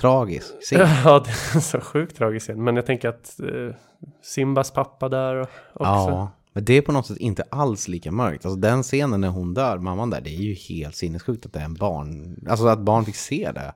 [0.00, 0.54] tragiskt.
[0.62, 0.88] scen.
[1.04, 2.64] Ja, det är så sjukt tragisk scen.
[2.64, 3.74] Men jag tänker att eh,
[4.22, 5.50] Simbas pappa där också.
[5.74, 8.44] Ja, men det är på något sätt inte alls lika mörkt.
[8.46, 11.58] Alltså den scenen när hon dör, mamman där, det är ju helt sinnessjukt att det
[11.58, 13.74] är en barn, alltså att barn fick se det.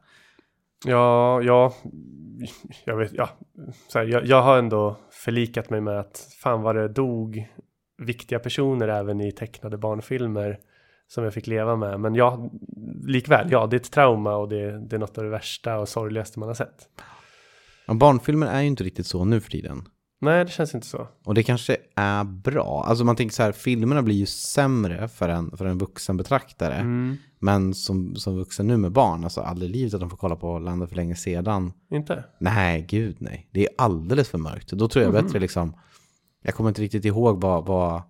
[0.86, 1.74] Ja, ja,
[2.84, 3.28] jag vet, ja.
[3.88, 7.48] Så här, jag, jag har ändå förlikat mig med att fan vad det dog
[7.98, 10.58] viktiga personer även i tecknade barnfilmer
[11.08, 12.00] som jag fick leva med.
[12.00, 12.50] Men ja,
[13.06, 15.88] likväl, ja, det är ett trauma och det, det är något av det värsta och
[15.88, 16.88] sorgligaste man har sett.
[17.88, 19.84] Och barnfilmer är ju inte riktigt så nu för tiden.
[20.22, 21.08] Nej, det känns inte så.
[21.24, 22.84] Och det kanske är bra.
[22.86, 26.74] Alltså man tänker så här, filmerna blir ju sämre för en, för en vuxen betraktare.
[26.74, 27.16] Mm.
[27.38, 30.36] Men som, som vuxen nu med barn, alltså aldrig i livet att de får kolla
[30.36, 31.72] på Landet för länge sedan.
[31.92, 32.24] Inte?
[32.40, 33.48] Nej, gud nej.
[33.52, 34.68] Det är alldeles för mörkt.
[34.72, 35.24] Då tror jag Mhm.
[35.24, 35.76] bättre liksom,
[36.42, 38.02] jag kommer inte riktigt ihåg vad, vad,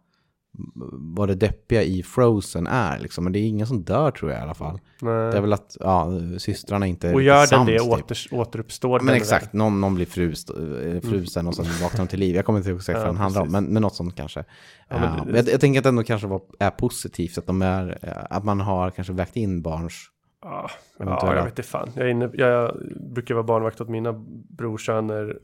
[0.92, 3.24] vad det deppiga i Frozen är liksom.
[3.24, 4.80] Men det är ingen som dör tror jag i alla fall.
[5.00, 5.12] Nej.
[5.12, 7.88] Det är väl att, ja, systrarna inte är och gör den det typ.
[7.88, 12.08] åter, återuppstår den Men exakt, någon, någon blir frust, eh, frusen och sen vaknar de
[12.08, 12.34] till liv.
[12.36, 14.44] Jag kommer inte ihåg exakt vad den handlar om, men, men något sånt kanske.
[14.88, 17.46] Ja, men Ja, det- jag, jag tänker att det ändå kanske var, är positivt att,
[17.46, 19.94] de är, eh, att man har kanske vägt in barns
[20.42, 21.90] Ja, ja jag vet inte fan.
[21.94, 22.76] Jag, inne, jag
[23.14, 24.12] brukar vara barnvakt åt mina
[24.48, 25.38] brorsöner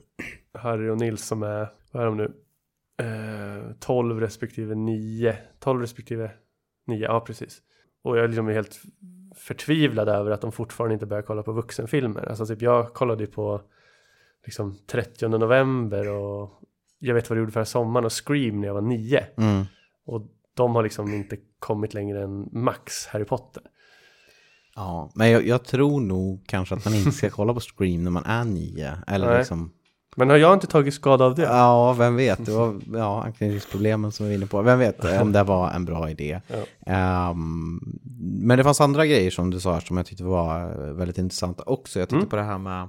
[0.59, 2.33] Harry och Nils som är, vad är de nu?
[2.99, 5.37] Eh, 12 respektive 9.
[5.59, 6.31] 12 respektive
[6.87, 7.63] 9, ja precis.
[8.03, 8.81] Och jag liksom är helt
[9.37, 12.29] förtvivlad över att de fortfarande inte börjar kolla på vuxenfilmer.
[12.29, 13.63] Alltså typ jag kollade ju på
[14.45, 16.63] liksom 30 november och
[16.99, 19.27] jag vet vad du gjorde förra sommaren och Scream när jag var 9.
[19.37, 19.65] Mm.
[20.07, 23.63] Och de har liksom inte kommit längre än max Harry Potter.
[24.75, 28.11] Ja, men jag, jag tror nog kanske att man inte ska kolla på Scream när
[28.11, 28.93] man är nio.
[29.07, 29.39] Eller Nej.
[29.39, 29.73] liksom,
[30.19, 31.43] Men har jag inte tagit skada av det?
[31.43, 32.47] ja, vem vet.
[32.47, 34.63] Det var ja, anknytningsproblemen som vi var inne på.
[34.63, 36.41] Vem vet om det var en bra idé.
[36.87, 37.81] Ehm,
[38.21, 41.63] men det fanns andra grejer som du sa här som jag tyckte var väldigt intressanta
[41.67, 41.99] också.
[41.99, 42.89] Jag tänkte på det här med...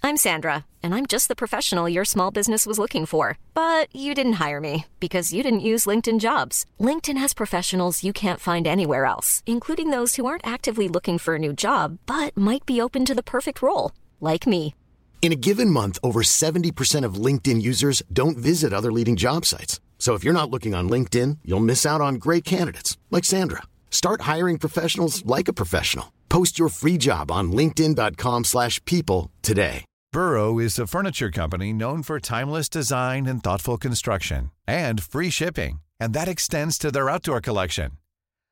[0.00, 3.36] I'm Sandra, and I'm just the professional your small business was looking for.
[3.52, 6.64] But you didn't hire me because you didn't use LinkedIn jobs.
[6.78, 11.34] LinkedIn has professionals you can't find anywhere else, including those who aren't actively looking for
[11.34, 13.90] a new job but might be open to the perfect role,
[14.20, 14.74] like me.
[15.20, 19.78] In a given month, over 70% of LinkedIn users don't visit other leading job sites.
[19.98, 23.64] So if you're not looking on LinkedIn, you'll miss out on great candidates like Sandra.
[23.90, 26.14] Start hiring professionals like a professional.
[26.30, 29.84] Post your free job on linkedin.com/people slash people today.
[30.10, 35.80] Burrow is a furniture company known for timeless design and thoughtful construction and free shipping,
[36.00, 37.90] and that extends to their outdoor collection.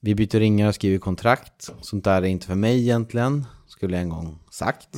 [0.00, 1.70] vi byter ringar och skriver kontrakt.
[1.80, 4.88] Sånt där är inte för mig egentligen, skulle jag en gång sagt.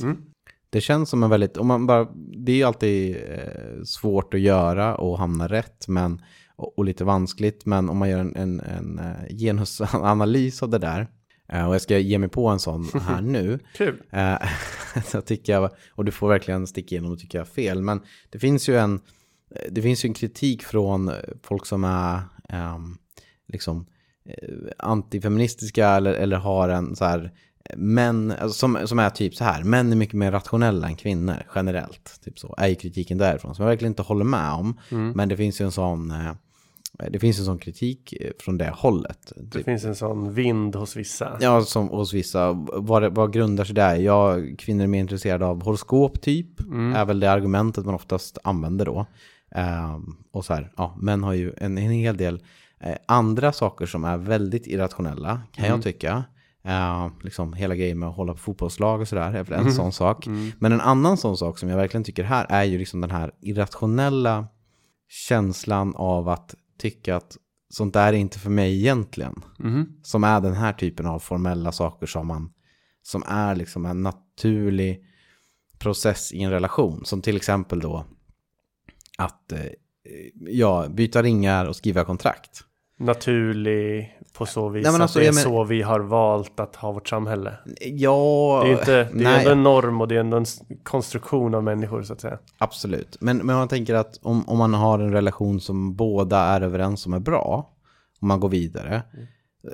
[0.69, 4.39] Det känns som en väldigt, om man bara, det är ju alltid eh, svårt att
[4.39, 6.21] göra och hamna rätt, men,
[6.55, 11.07] och, lite vanskligt, men om man gör en, en, en eh, genusanalys av det där,
[11.53, 14.03] eh, och jag ska ge mig på en sån här nu, Kul.
[15.05, 17.81] Så tycker jag, och du får verkligen sticka igenom och tycka jag har fel.
[17.81, 18.99] Men det finns ju en,
[19.69, 21.11] det finns ju en kritik från
[21.43, 22.97] folk som är ehm,
[23.49, 23.85] liksom
[24.25, 24.33] eh,
[24.77, 27.31] antifeministiska eller, eller har en så här
[27.77, 31.35] män, alltså som, som är typ så här, män är mycket mer rationella än kvinnor
[31.55, 32.19] generellt.
[32.23, 33.55] Typ så, är ju kritiken därifrån.
[33.55, 34.79] Som jag verkligen inte håller med om.
[35.15, 36.31] Men det finns ju en sån, eh,
[37.11, 39.33] det finns en sån kritik eh, från det hållet.
[39.35, 39.65] Det Typ.
[39.65, 41.37] finns en sån vind hos vissa.
[41.41, 42.51] Ja, som hos vissa.
[42.73, 43.95] Vad, det- vad grundar sig där?
[43.95, 46.59] Ja, kvinnor är mer intresserade av horoskop typ.
[46.95, 49.05] Är väl det argumentet man oftast använder då.
[49.51, 52.43] Ehm, och så här, ja, män har ju en, en hel del
[52.79, 56.23] eh, andra saker som är väldigt irrationella, kan jag tycka.
[56.63, 59.91] Ehm, liksom hela grejen med att hålla på fotbollslag och sådär är väl en sån
[59.91, 60.25] sak.
[60.59, 63.31] Men en annan sån sak som jag verkligen tycker här är ju liksom den här
[63.41, 64.47] irrationella
[65.07, 67.37] känslan av att tycka att
[67.69, 69.43] sånt där är inte för mig egentligen.
[70.03, 72.53] Som är den här typen av formella saker som man
[73.01, 75.05] som är liksom en naturlig
[75.79, 77.05] process i en relation.
[77.05, 78.05] Som till exempel då
[79.17, 79.59] att eh,
[80.47, 82.63] ja, byta ringar och skriva kontrakt.
[82.99, 86.59] Naturlig på så vis Nej, men att alltså, det är men- så vi har valt
[86.59, 87.53] att ha vårt samhälle.
[87.81, 90.45] Ja, Det är, inte, det är ändå en norm och det är ändå en
[90.83, 92.39] konstruktion av människor så att säga.
[92.57, 93.17] absolut.
[93.19, 97.05] Men, men man tänker att om, om man har en relation som båda är överens
[97.05, 97.69] om är bra,
[98.19, 99.01] om man går vidare,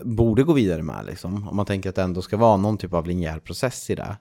[0.04, 1.48] borde gå vidare med liksom.
[1.48, 4.18] Om man tänker att det ändå ska vara någon typ av linjär process i det.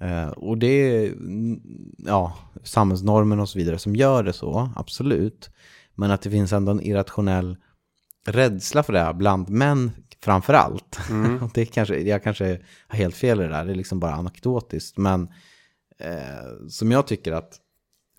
[0.00, 1.60] Eh, och det är mm,
[1.98, 5.50] ja, samhällsnormen och så vidare som gör det så, absolut.
[5.94, 7.56] Men att det finns ändå en irrationell
[8.26, 10.98] rädsla för det här bland män framför allt.
[11.40, 14.14] Och det kanske, jag kanske har helt fel i det där, det är liksom bara
[14.14, 14.98] anekdotiskt.
[14.98, 15.28] Men
[15.98, 17.60] eh, som jag tycker att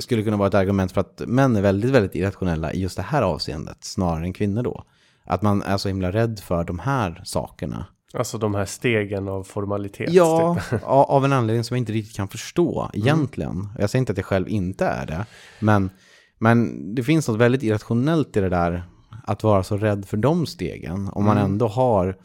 [0.02, 3.04] skulle kunna vara ett argument för att män är väldigt, väldigt irrationella i just det
[3.04, 4.84] här avseendet, snarare än kvinnor då.
[5.24, 7.86] Att man är så himla rädd för de här sakerna.
[8.14, 10.14] Alltså de här stegen av formalitet.
[10.14, 10.84] Ja, typ.
[10.84, 13.70] av en anledning som jag inte riktigt kan förstå egentligen.
[13.80, 15.26] Jag säger inte att jag själv inte är det.
[15.60, 15.90] Men,
[16.38, 18.84] men det finns något väldigt irrationellt i det där.
[19.28, 21.10] Att vara så rädd för de stegen.
[21.12, 22.18] Om man ändå har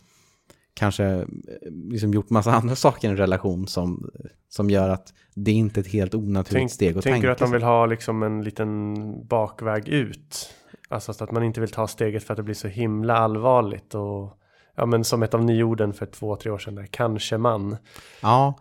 [0.75, 1.25] kanske eh,
[1.71, 4.11] liksom gjort massa andra saker i en relation som,
[4.49, 7.33] som gör att det inte är ett helt onaturligt Tänk, steg att tänker tänka du
[7.33, 10.55] att de vill ha liksom en liten bakväg ut?
[10.89, 13.95] Alltså så att man inte vill ta steget för att det blir så himla allvarligt
[13.95, 14.39] och
[14.75, 17.77] ja men som ett av nyorden för två, tre år sedan där, kanske man.
[18.21, 18.59] Ja,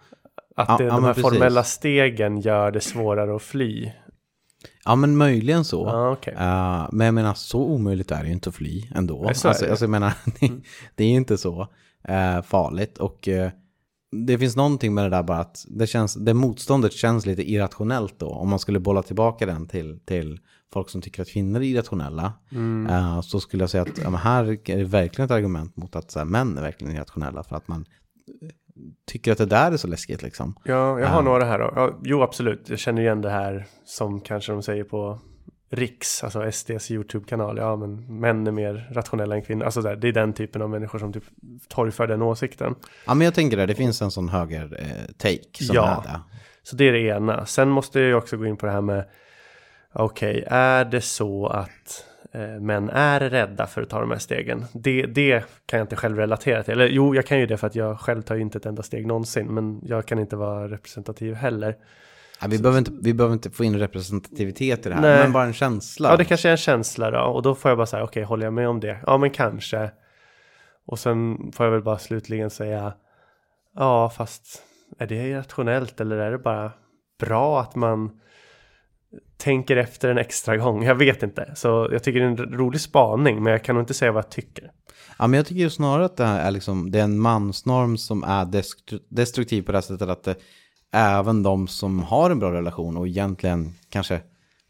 [0.55, 1.29] Att Ja, det, ja, de här precis.
[1.29, 3.91] formella stegen gör det svårare att fly.
[4.85, 5.85] Ja men möjligen så.
[5.85, 6.33] Ja, okej.
[6.33, 9.23] Eh, men jag menar så omöjligt är det ju inte att fly ändå.
[9.23, 9.71] Nej, så är alltså, det.
[9.71, 10.13] alltså jag menar,
[10.95, 11.67] det, är ju inte så
[12.07, 12.97] eh, farligt.
[12.97, 13.51] Och eh,
[14.11, 18.19] det finns någonting med det där bara att det, känns, det motståndet känns lite irrationellt
[18.19, 18.29] då.
[18.29, 20.39] Om man skulle bolla tillbaka den till, till
[20.73, 22.33] folk som tycker att kvinnor är irrationella.
[22.89, 26.11] eh, så skulle jag säga att ja, här är det verkligen ett argument mot att
[26.11, 27.43] så här, män är verkligen irrationella.
[27.43, 27.85] För att man
[29.07, 30.55] tycker att det där är så läskigt liksom.
[30.63, 31.21] Ja, jag har Ja.
[31.21, 31.73] några här då.
[31.75, 32.69] Ja, jo, absolut.
[32.69, 35.19] Jag känner igen det här som kanske de säger på
[35.73, 37.57] Riks, alltså SDs YouTube-kanal.
[37.57, 39.65] Ja, men män är mer rationella än kvinnor.
[39.65, 41.23] Alltså där, det är den typen av människor som typ
[41.67, 42.75] torgför den åsikten.
[43.05, 44.77] Ja men jag tänker det, det finns en sån höger
[45.23, 46.03] eh, Ja.
[46.63, 47.45] Så det är det ena.
[47.45, 49.05] Sen måste jag ju också gå in på det här med
[49.93, 54.65] Okej, är det så att eh, män är rädda för att ta de här stegen?
[54.73, 56.73] Det, det kan jag inte själv relatera till.
[56.73, 58.83] Eller jo, jag kan ju det för att jag själv tar ju inte ett enda
[58.83, 59.47] steg någonsin.
[59.47, 61.75] Men jag kan inte vara representativ heller.
[62.41, 65.23] Ja, vi, behöver inte, vi behöver inte få in representativitet i det här, Nej.
[65.23, 66.09] men bara en känsla.
[66.09, 67.19] Ja, det kanske är en känsla då.
[67.19, 68.97] Och då får jag bara säga, okej, håller jag med om det?
[69.05, 69.91] Ja, men kanske.
[70.85, 72.93] Och sen får jag väl bara slutligen säga,
[73.75, 74.63] ja, fast
[74.99, 76.71] är det irrationellt eller är det bara
[77.19, 78.19] bra att man
[79.37, 80.83] tänker efter en extra gång?
[80.83, 81.51] Jag vet inte.
[81.55, 84.23] Så jag tycker det är en rolig spaning, men jag kan nog inte säga vad
[84.23, 84.71] jag tycker.
[85.19, 87.97] Ja, men jag tycker ju snarare att det här är, liksom, det är en mansnorm
[87.97, 88.47] som är
[89.09, 90.35] destruktiv på det här sättet att det,
[90.93, 94.21] även de som har en bra relation och egentligen kanske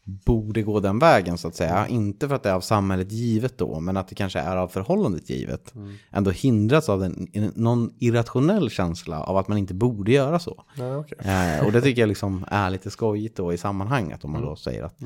[0.04, 1.86] borde gå den vägen så att säga.
[1.88, 4.68] Inte för att det är av samhället givet då, men att det kanske är av
[4.68, 5.72] förhållandet givet.
[6.10, 10.64] Ändå hindras av den, någon irrationell känsla av att man inte borde göra så.
[10.76, 11.18] Ja, okej.
[11.20, 14.56] Eh, och det tycker jag liksom är lite skojigt då i sammanhanget om man då
[14.56, 14.98] säger att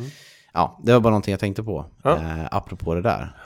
[0.54, 2.16] ja, det var bara någonting jag tänkte på Ja.
[2.16, 3.36] eh, apropå det där.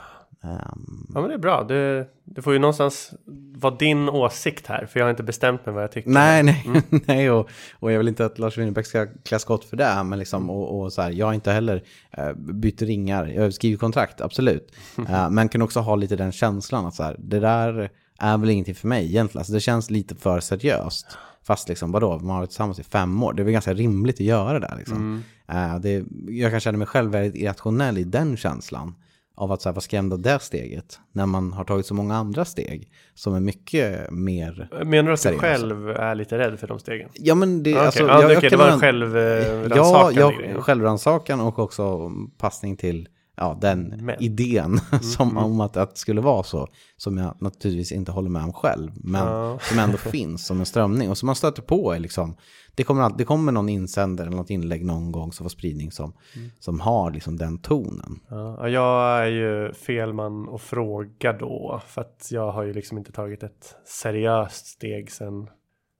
[0.43, 1.63] Ehm, Ja, men det är bra.
[1.63, 3.13] Det, det får ju någonstans
[3.55, 6.09] vara din åsikt här, för jag har inte bestämt mig vad jag tycker.
[6.09, 6.65] nej, nej,
[7.05, 10.19] nej och, och jag vill inte att Lars Winnerbäck ska klä skott för det, men
[10.19, 13.79] liksom, och, och så här, jag har inte heller eh, bytt ringar, jag har skrivit
[13.79, 14.73] kontrakt, absolut.
[15.09, 17.89] Eh, men kan också ha lite den känslan att så här, det där
[18.19, 21.17] är väl ingenting för mig egentligen, alltså, det känns lite för seriöst.
[21.43, 24.15] Fast liksom, vadå, man har varit tillsammans i fem år, det är väl ganska rimligt
[24.15, 25.23] att göra det där liksom.
[25.47, 28.95] Eh, det, jag kan känna mig själv väldigt irrationell i den känslan.
[29.41, 30.99] Av att så här, vara skrämd av det steget.
[31.11, 32.91] När man har tagit så många andra steg.
[33.13, 34.69] Som är mycket mer...
[34.85, 35.41] Menar du att du Seriösa.
[35.41, 37.09] själv är lite rädd för de stegen?
[37.13, 40.63] Ja men det, Okej, alltså, ja, jag, okej, det kan var en självrannsakan Ja, jag,
[40.63, 44.23] självrannsakan och också passning till ja, den Men.
[44.23, 46.67] idén som, om att, att det skulle vara så.
[46.97, 48.91] Som jag naturligtvis inte håller med om själv.
[48.95, 49.59] Men Ja.
[49.61, 51.09] som ändå finns som en strömning.
[51.09, 52.35] Och som man stöter på är liksom,
[52.75, 55.91] det kommer, all- det kommer någon insändare eller något inlägg någon gång som får spridning
[55.91, 56.13] som,
[56.59, 58.19] som har liksom den tonen.
[58.29, 61.81] Ja, ja, jag är ju fel man att fråga då.
[61.87, 65.47] För att jag har ju liksom inte tagit ett seriöst steg sen,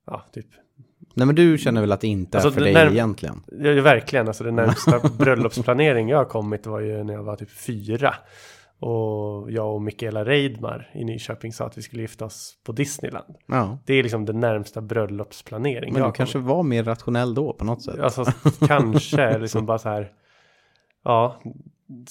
[0.07, 0.47] ja, typ.
[1.13, 3.43] Nej men du känner väl att det inte är Alltså, för det- dig när- egentligen?
[3.47, 7.49] Ja, verkligen, alltså den närmsta bröllopsplanering jag har kommit var ju när jag var typ
[7.51, 8.13] fyra.
[8.81, 13.35] Och jag och Mikaela Reidmar i Nyköping sa att vi skulle gifta oss på Disneyland.
[13.45, 13.77] Ja.
[13.85, 16.47] Det är liksom den närmsta bröllopsplanering Men du kanske kommit.
[16.47, 17.99] var mer rationell då på något sätt?
[17.99, 18.25] Alltså
[18.67, 20.11] kanske liksom bara så här.
[21.03, 21.41] Ja,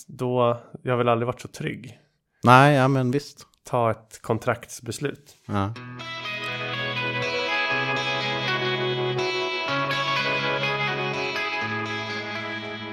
[0.06, 0.60] då.
[0.82, 1.98] Jag har väl aldrig varit så trygg.
[2.44, 3.46] Nej, ja men visst.
[3.64, 5.36] Ta ett kontraktsbeslut.
[5.46, 5.74] Ja.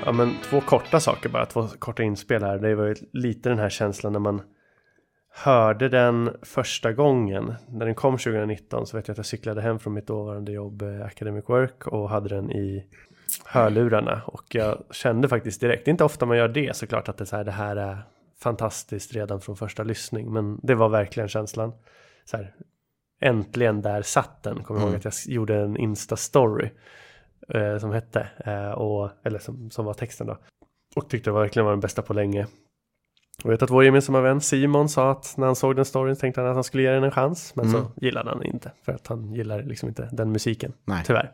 [0.07, 2.57] Ja men två korta saker bara, två korta inspel här.
[2.57, 4.41] Det var ju lite den här känslan när man
[5.29, 7.55] hörde den första gången.
[7.69, 10.81] När den kom 2019 så vet jag att jag cyklade hem från mitt dåvarande jobb
[10.81, 12.85] eh, Academic Work och hade den i
[13.45, 14.21] hörlurarna.
[14.25, 17.25] Och jag kände faktiskt direkt, det är inte ofta man gör det såklart att det,
[17.25, 17.97] så här, det här är
[18.39, 20.33] fantastiskt redan från första lyssning.
[20.33, 21.73] Men det var verkligen känslan.
[22.25, 22.53] Så här,
[23.21, 24.63] äntligen där satt den.
[24.63, 26.69] Kommer jag ihåg att jag gjorde en Insta-story
[27.49, 30.37] eh, som hette, eh, och, eller som, som var texten då.
[30.95, 32.47] Och tyckte det verkligen var den bästa på länge.
[33.43, 36.41] Jag vet att vår gemensamma vän Simon sa att när han såg den storyn tänkte
[36.41, 37.55] han att han skulle ge den en chans.
[37.55, 38.71] Men så gillade han inte.
[38.81, 40.73] För att han gillar liksom inte den musiken.
[40.85, 41.03] Nej.
[41.05, 41.31] Tyvärr.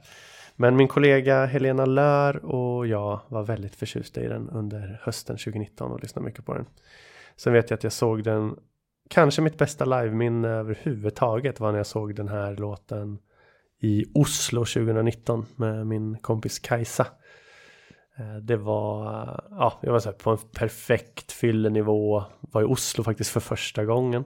[0.55, 5.91] Men min kollega Helena Lör och jag var väldigt förtjusta i den under hösten 2019
[5.91, 6.65] och lyssnade mycket på den.
[7.35, 8.55] Sen vet jag att jag såg den,
[9.09, 13.19] kanske mitt bästa liveminne överhuvudtaget var när jag såg den här låten
[13.83, 17.07] i Oslo 2019 med min kompis Kajsa.
[18.17, 19.05] Eh, Det var,
[19.49, 22.23] ja, jag var så här på en perfekt fyllenivå.
[22.39, 24.23] Var i Oslo faktiskt för första gången.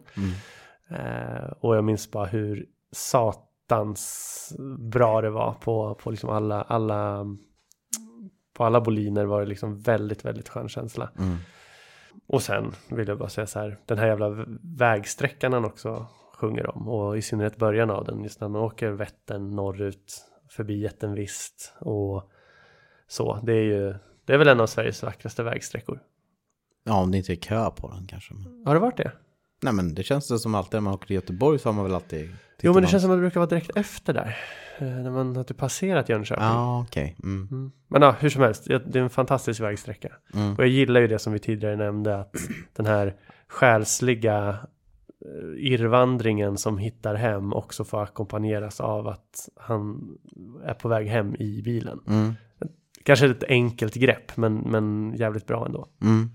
[0.89, 7.25] Eh, och jag minns bara hur satans bra det var på, på liksom alla, alla,
[8.53, 11.09] på alla boliner var det liksom väldigt, väldigt skön känsla.
[12.27, 14.45] Och sen vill jag bara säga så här, den här jävla
[14.77, 16.05] vägsträckan han också
[16.37, 20.81] sjunger om och i synnerhet början av den, just när man åker Vättern norrut förbi
[20.81, 22.31] Jättenvist och
[23.07, 25.99] så, det är ju Det är väl en av Sveriges vackraste vägsträckor.
[26.83, 28.33] Ja, om det inte är kö på den kanske.
[28.65, 29.11] Har det varit det?
[29.61, 31.83] Nej, men det känns det som alltid när man åker till Göteborg så har man
[31.85, 32.29] väl alltid...
[32.61, 34.37] Jo, men det känns som att det brukar vara direkt efter där.
[34.77, 36.43] Eh, När man har typ passerat Jönköping.
[36.45, 37.15] Ja, okej.
[37.23, 37.47] Mm.
[37.51, 37.71] Mm.
[37.87, 40.13] Men ja, hur som helst, det är en fantastisk vägsträcka.
[40.33, 40.53] Mm.
[40.53, 42.35] Och jag gillar ju det som vi tidigare nämnde, att
[42.75, 43.15] den här
[43.47, 44.57] själsliga
[45.57, 50.11] irrvandringen som hittar hem också får ackompanjeras av att han
[50.63, 51.99] är på väg hem i bilen.
[52.07, 52.33] Mm.
[53.03, 55.87] Kanske ett enkelt grepp, men, men jävligt bra ändå.
[56.01, 56.29] Mm.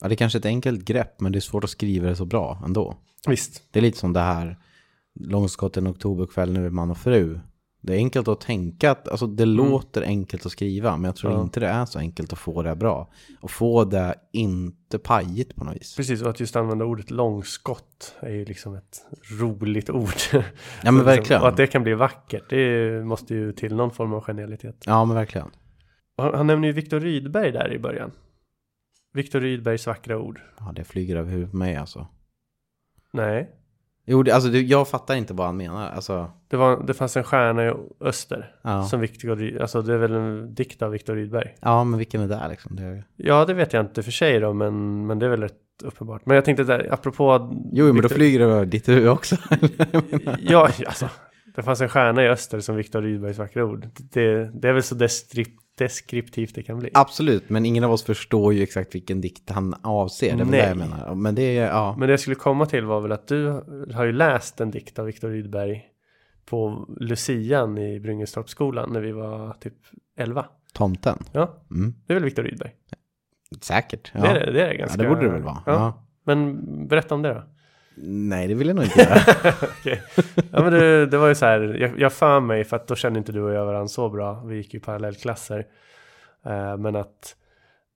[0.00, 2.24] Ja, det är kanske ett enkelt grepp, men det är svårt att skriva det så
[2.24, 2.96] bra ändå.
[3.28, 3.62] Visst.
[3.70, 4.56] Det är lite som det här
[5.20, 7.40] långskott en oktoberkväll nu är man och fru.
[7.80, 11.32] Det är enkelt att tänka, att, alltså det låter enkelt att skriva, men jag tror
[11.32, 11.42] Ja.
[11.42, 13.10] inte det är så enkelt att få det bra.
[13.40, 15.96] Och få det inte pajigt på något vis.
[15.96, 19.02] Precis, och att just använda ordet långskott är ju liksom ett
[19.40, 20.14] roligt ord.
[20.82, 21.42] Ja, men verkligen.
[21.42, 24.82] Och att det kan bli vackert, det måste ju till någon form av genialitet.
[24.86, 25.50] Ja, men verkligen.
[26.16, 28.10] Han, han nämner ju Viktor Rydberg där i början.
[29.12, 30.40] Viktor Rydbergs vackra ord.
[30.58, 32.06] Ja, det flyger över huvudet på mig alltså.
[33.12, 33.50] Nej,
[34.10, 35.90] Jo, det, alltså det, jag fattar inte vad han menar.
[35.90, 38.54] Alltså, det, var, det fanns en stjärna i öster.
[38.62, 38.82] ja.
[38.82, 41.54] Som Viktor, Ry- alltså det är väl en dikt av Viktor Rydberg.
[41.60, 42.76] ja, men vilken är det liksom?
[42.76, 43.02] Det...
[43.16, 45.54] Ja, det vet jag inte för sig då, men, men det är väl rätt
[45.84, 46.26] uppenbart.
[46.26, 47.50] Men jag tänkte där, apropå...
[47.72, 49.36] Jo, men då Viktor- flyger det över ditt huvud också.
[50.38, 51.08] Ja, alltså.
[51.56, 53.86] Det fanns en stjärna i öster som Viktor Rydbergs vackra ord.
[54.12, 55.48] Det, det är väl så deskrip,
[55.78, 56.90] deskriptivt det kan bli.
[56.94, 60.36] Absolut, men ingen av oss förstår ju exakt vilken dikt han avser.
[60.36, 60.60] Det är Nej.
[60.60, 61.14] det jag menar.
[61.14, 61.94] Men det ja.
[61.98, 63.48] Men det jag skulle komma till var väl att du
[63.94, 65.84] har ju läst en dikt av Viktor Rydberg
[66.46, 69.74] på Lucian i Bryngestorpsskolan när vi var typ
[70.18, 70.46] 11.
[70.72, 71.18] Tomten.
[71.32, 71.94] Ja, Mm.
[72.06, 72.70] det är väl Viktor Rydberg?
[73.60, 74.12] Säkert.
[74.14, 74.20] Ja.
[74.20, 74.98] Det, är det, det är ganska...
[74.98, 75.58] Ja, det borde det väl vara.
[75.66, 75.72] Ja.
[75.72, 76.04] Ja.
[76.24, 76.58] Men
[76.88, 77.42] berätta om det då.
[78.02, 79.20] Nej, det vill jag nog inte göra.
[79.62, 80.02] Okej.
[80.52, 82.94] Ja men det, det var ju så här, jag, jag för mig, för att då
[82.94, 85.66] kände inte du och jag varandra så bra, vi gick ju parallellklasser.
[86.46, 87.36] Eh, men att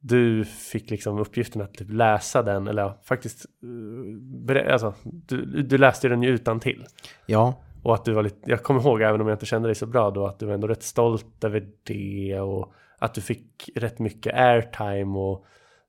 [0.00, 5.44] du fick liksom uppgiften att typ läsa den, eller ja, faktiskt, uh, berä- alltså, du,
[5.62, 6.86] du läste den ju utan till
[7.26, 9.74] ja, Och att du var lite, jag kommer ihåg, även om jag inte kände dig
[9.74, 13.70] så bra då, att du var ändå rätt stolt över det och att du fick
[13.74, 15.44] rätt mycket airtime och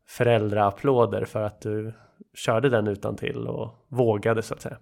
[0.08, 1.94] föräldraapplåder för att du
[2.34, 4.78] körde den utan till och vågade så att säga.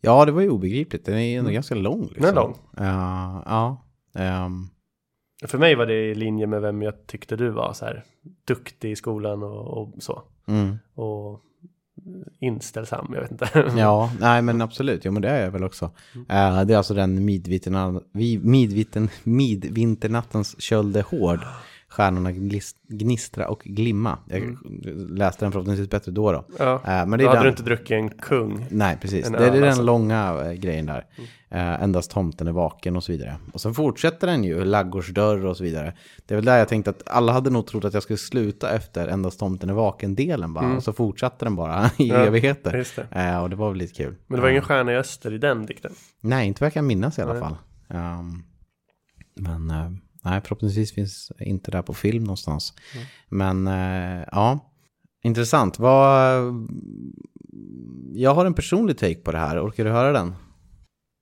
[0.00, 1.04] ja, det var ju obegripligt.
[1.04, 2.02] Den är ju ändå ganska lång.
[2.02, 2.20] Liksom.
[2.22, 2.56] Den är lång.
[2.76, 3.84] Ja, ja.
[4.20, 4.68] ehm,
[5.46, 8.04] För mig var det i linje med vem jag tyckte du var så här
[8.44, 10.22] duktig i skolan och, och så.
[10.46, 10.78] mm.
[10.94, 11.40] Och
[12.40, 13.72] inställsam, jag vet inte.
[13.76, 15.04] Ja, nej men absolut.
[15.04, 15.84] Jo men det är jag väl också.
[16.14, 21.40] Eh, det är alltså den midvinterna, vi- midviten, midvinternattens köld är hård.
[21.94, 22.32] Stjärnorna
[22.88, 24.18] gnistra och glimma.
[24.26, 24.56] Jag
[25.18, 26.44] läste den förhoppningsvis bättre då då.
[26.58, 26.74] ja.
[26.74, 27.44] Eh, men det Då är hade den...
[27.44, 28.66] du inte druckit en kung.
[28.70, 29.26] Nej, precis.
[29.26, 29.82] En Det, är den alltså.
[29.82, 31.06] långa eh, grejen där.
[31.50, 33.36] Eh, endast tomten är vaken och så vidare.
[33.52, 35.94] Och sen fortsätter den ju, laggårdsdörr och så vidare.
[36.26, 38.70] Det är väl där jag tänkte att alla hade nog trott att jag skulle sluta
[38.76, 40.76] efter endast tomten är vaken-delen bara.
[40.76, 42.20] Och så fortsatte den bara i Mm.
[42.20, 42.86] Ja, evigheter.
[43.10, 43.38] det.
[43.38, 44.14] Och det var väl lite kul.
[44.26, 45.92] Men det var ingen stjärna i öster i den dikten.
[46.20, 47.42] Nej, inte vad jag kan minnas i alla Nej.
[47.42, 47.56] fall.
[47.88, 48.42] Ehm,
[49.36, 49.70] men
[50.24, 52.74] nej, förhoppningsvis finns inte det på film någonstans.
[52.94, 53.06] Mm.
[53.28, 54.72] Men eh, ja,
[55.22, 55.78] intressant.
[55.78, 56.42] Vad...
[58.12, 59.66] Jag har en personlig take på det här.
[59.66, 60.34] Orkar du höra den?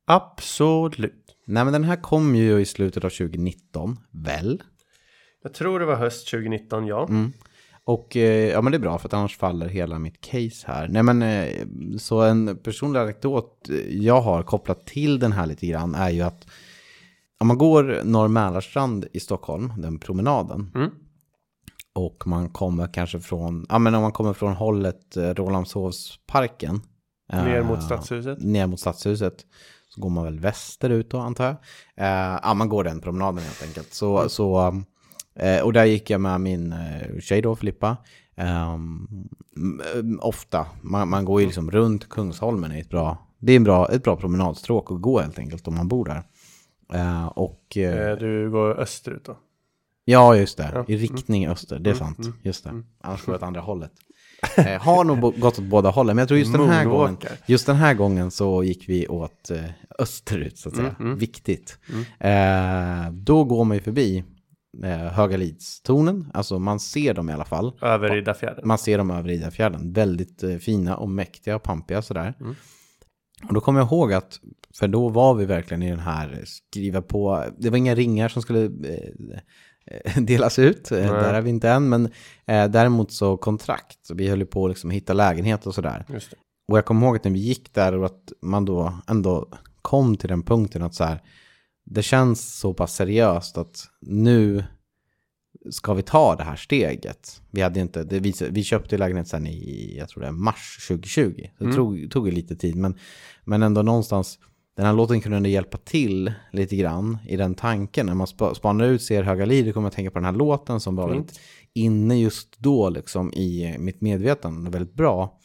[0.06, 1.36] Absolut.
[1.46, 4.62] Nej, men den här kom ju i slutet av 2019, väl?
[5.42, 7.06] Jag tror det var höst 2019, ja.
[7.08, 7.32] Mm.
[7.84, 10.88] Och eh, ja, men det är bra för att annars faller hela mitt case här.
[10.88, 11.66] Nej, men eh,
[11.98, 16.46] så en personlig anekdot jag har kopplat till den här lite grann är ju att
[17.42, 20.90] om man går Norr Mälarstrand i Stockholm, den promenaden, Mm.
[21.92, 26.80] och man kommer kanske från, ja men om man kommer från hållet eh, Rålambshovsparken.
[27.32, 28.38] Ner eh, mot stadshuset.
[28.42, 29.34] Ner mot stadshuset.
[29.88, 31.56] Så går man väl västerut då antar jag.
[32.06, 33.94] Eh, ja, man går den promenaden helt enkelt.
[33.94, 34.82] Så, så,
[35.36, 37.96] eh, och där gick jag med min eh, tjej då, Filippa.
[38.74, 39.28] Um,
[40.20, 43.88] ofta, man, man går ju liksom runt Kungsholmen i ett bra, det är en bra,
[43.88, 46.22] ett bra promenadstråk att gå helt enkelt om man bor där.
[46.94, 49.36] Eh, och, eh, Eh, Du går österut då.
[50.04, 50.70] Ja, just det.
[50.74, 50.84] Ja.
[50.88, 52.18] I riktning öster, det är Mm, sant.
[52.18, 52.70] mm, Just det.
[52.70, 52.84] mm.
[53.00, 53.92] Annars går det åt andra hållet.
[54.56, 57.16] Eh, har nog gått åt båda hållen, men jag tror just den här gången,
[57.46, 59.64] just den här gången så gick vi åt eh,
[59.98, 60.88] österut, så att säga.
[60.88, 61.18] Mm, mm.
[61.18, 61.78] Viktigt.
[62.20, 64.24] Eh, då går man ju förbi
[64.84, 67.72] eh, Högalidstornen, alltså man ser dem i alla fall.
[67.82, 68.68] Över Riddarfjärden.
[68.68, 72.34] Man ser dem över Riddarfjärden, väldigt fina och mäktiga och pampiga sådär.
[72.40, 72.54] Mm.
[73.48, 74.40] Och då kommer jag ihåg att,
[74.78, 78.42] för då var vi verkligen i den här skriva på, det var inga ringar som
[78.42, 79.38] skulle eh,
[79.86, 81.08] eh, delas ut, eh, Nej.
[81.08, 82.06] där är vi inte än, men
[82.46, 86.06] eh, däremot så kontrakt, så vi höll ju på att liksom hitta lägenhet och sådär.
[86.68, 89.48] Och jag kommer ihåg att när vi gick där och att man då ändå
[89.82, 91.22] kom till den punkten att så här,
[91.84, 94.64] det känns så pass seriöst att nu
[95.70, 97.42] ska vi ta det här steget?
[97.50, 100.86] Vi, hade inte, det, vi, vi köpte lägenhet sen i, jag tror det är mars
[100.88, 101.46] 2020.
[101.58, 102.98] Så det tog, tog ju lite tid, men,
[103.44, 104.38] men ändå någonstans,
[104.76, 108.06] den här låten kunde hjälpa till lite grann i den tanken.
[108.06, 110.32] När man sp spanar ut ser höga liv, då kommer jag tänka på den här
[110.32, 111.40] låten som var väldigt
[111.74, 115.38] inne just då liksom i mitt medvetande, väldigt bra.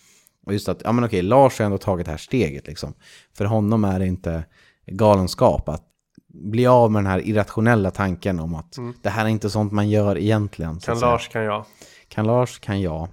[0.45, 2.93] Och just att, ja men okej, Lars har ändå tagit det här steget liksom.
[3.34, 4.45] För honom är det inte
[4.86, 5.84] galenskap att
[6.28, 9.89] bli av med den här irrationella tanken om att det här är inte sånt man
[9.89, 10.80] gör egentligen.
[10.80, 10.99] Kan.
[10.99, 11.65] Lars, kan jag.
[12.07, 13.09] Kan Lars, kan jag.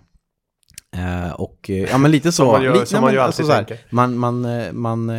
[0.95, 2.53] Eh, och eh, ja men lite så.
[2.53, 3.81] man gör- lite, som man ju alltså alltid så här.
[3.91, 5.11] Man, man, eh, man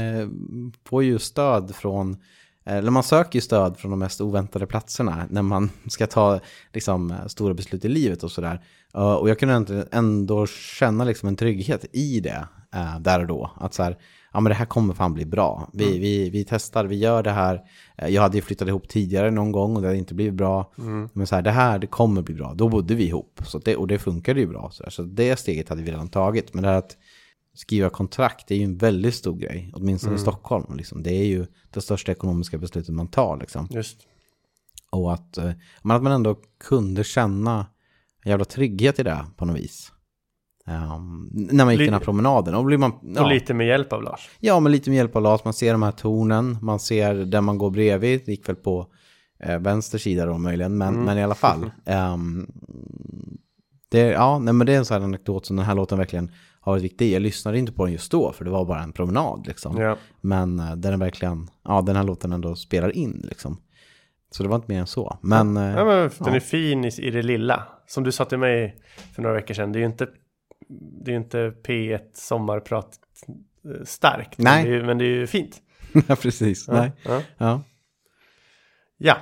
[0.90, 2.18] får ju stöd från,
[2.66, 6.40] eller man söker ju stöd från de mest oväntade platserna när man ska ta
[6.74, 8.62] liksom, stora beslut i livet och sådär.
[9.20, 12.48] Och jag kunde ändå, känna liksom en trygghet i det
[13.00, 13.52] där och då.
[13.60, 13.98] Att så här,
[14.36, 15.70] ja men det här kommer fan bli bra.
[15.74, 16.00] Vi, Mm.
[16.00, 17.62] vi, vi testar, vi gör det här.
[17.98, 20.72] Eh, Jag hade ju flyttat ihop tidigare någon gång och det hade inte blivit bra.
[20.78, 21.10] Mm.
[21.14, 22.54] Men så här, det här det kommer bli bra.
[22.54, 23.42] Då bodde vi ihop.
[23.46, 24.70] Så det, och det funkade ju bra.
[24.74, 24.90] Så, där.
[24.90, 26.54] så det steget hade vi redan tagit.
[26.54, 26.98] Men det här att
[27.54, 29.72] skriva kontrakt är ju en väldigt stor grej.
[29.74, 30.20] Åtminstone Mm.
[30.20, 30.78] i Stockholm.
[30.78, 31.04] Liksom.
[31.04, 33.38] Det är ju det största ekonomiska beslutet man tar.
[33.38, 33.68] Liksom.
[33.72, 33.98] Just.
[34.92, 35.52] Och att, eh,
[35.84, 37.66] men att man ändå kunde känna
[38.24, 39.92] en jävla trygghet i det på något vis.
[40.68, 42.55] Ehm, när man gick Li- den här promenaden.
[42.55, 44.30] Och blir man, Och ja, lite med hjälp av Lars.
[44.39, 45.43] ja, men lite med hjälp av Lars.
[45.43, 46.57] Man ser de här tornen.
[46.61, 48.22] Man ser där man går bredvid.
[48.26, 48.88] Det gick väl på
[49.39, 50.78] eh, vänster sida då möjligen.
[50.78, 51.72] Men, men i alla fall.
[51.86, 52.47] ehm,
[53.89, 56.32] det, ja, nej, men det är en sån här anekdot som den här låten verkligen
[56.59, 57.13] har varit viktig.
[57.13, 58.32] Jag lyssnade inte på den just då.
[58.32, 59.78] För det var bara en promenad liksom.
[59.78, 59.97] Ja.
[60.22, 63.57] Men eh, den är verkligen, ja den här låten ändå spelar in liksom.
[64.32, 65.18] Så det var inte mer än så.
[65.22, 66.36] Men, eh, Ja, men den ja.
[66.36, 67.63] är fin i, i det lilla.
[67.88, 68.76] Som du sa till mig
[69.16, 69.72] för några veckor sedan.
[69.72, 70.07] Det är ju inte,
[70.68, 72.99] det är inte P1 sommarprat
[73.66, 74.38] eh, starkt.
[74.38, 74.63] Nej.
[74.63, 75.61] Men det är, men det är ju fint.
[76.07, 76.68] ja, precis.
[76.68, 76.91] Nej.
[77.03, 77.22] Ja.
[77.38, 77.61] Ja.
[78.97, 79.18] ja.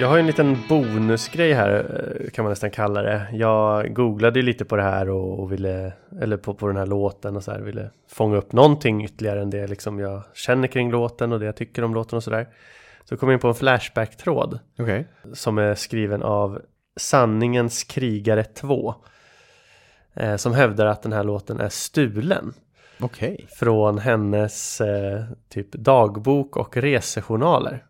[0.00, 3.26] Jag har ju en liten bonusgrej här eh, kan man nästan kalla det.
[3.32, 6.86] Jag googlade ju lite på det här och, och ville, eller på, på den här
[6.86, 10.90] låten och så här, ville fånga upp någonting ytterligare än det liksom jag känner kring
[10.90, 12.46] låten och det jag tycker om låten och sådär.
[13.04, 15.08] Så kom jag in på en Flashback-tråd Okej.
[15.32, 16.60] som är skriven av
[16.96, 18.94] Sanningens krigare 2.
[20.14, 22.54] Eh, som hävdar att den här låten är stulen
[23.00, 23.46] Okej.
[23.58, 27.84] från hennes eh, typ dagbok och resejournaler.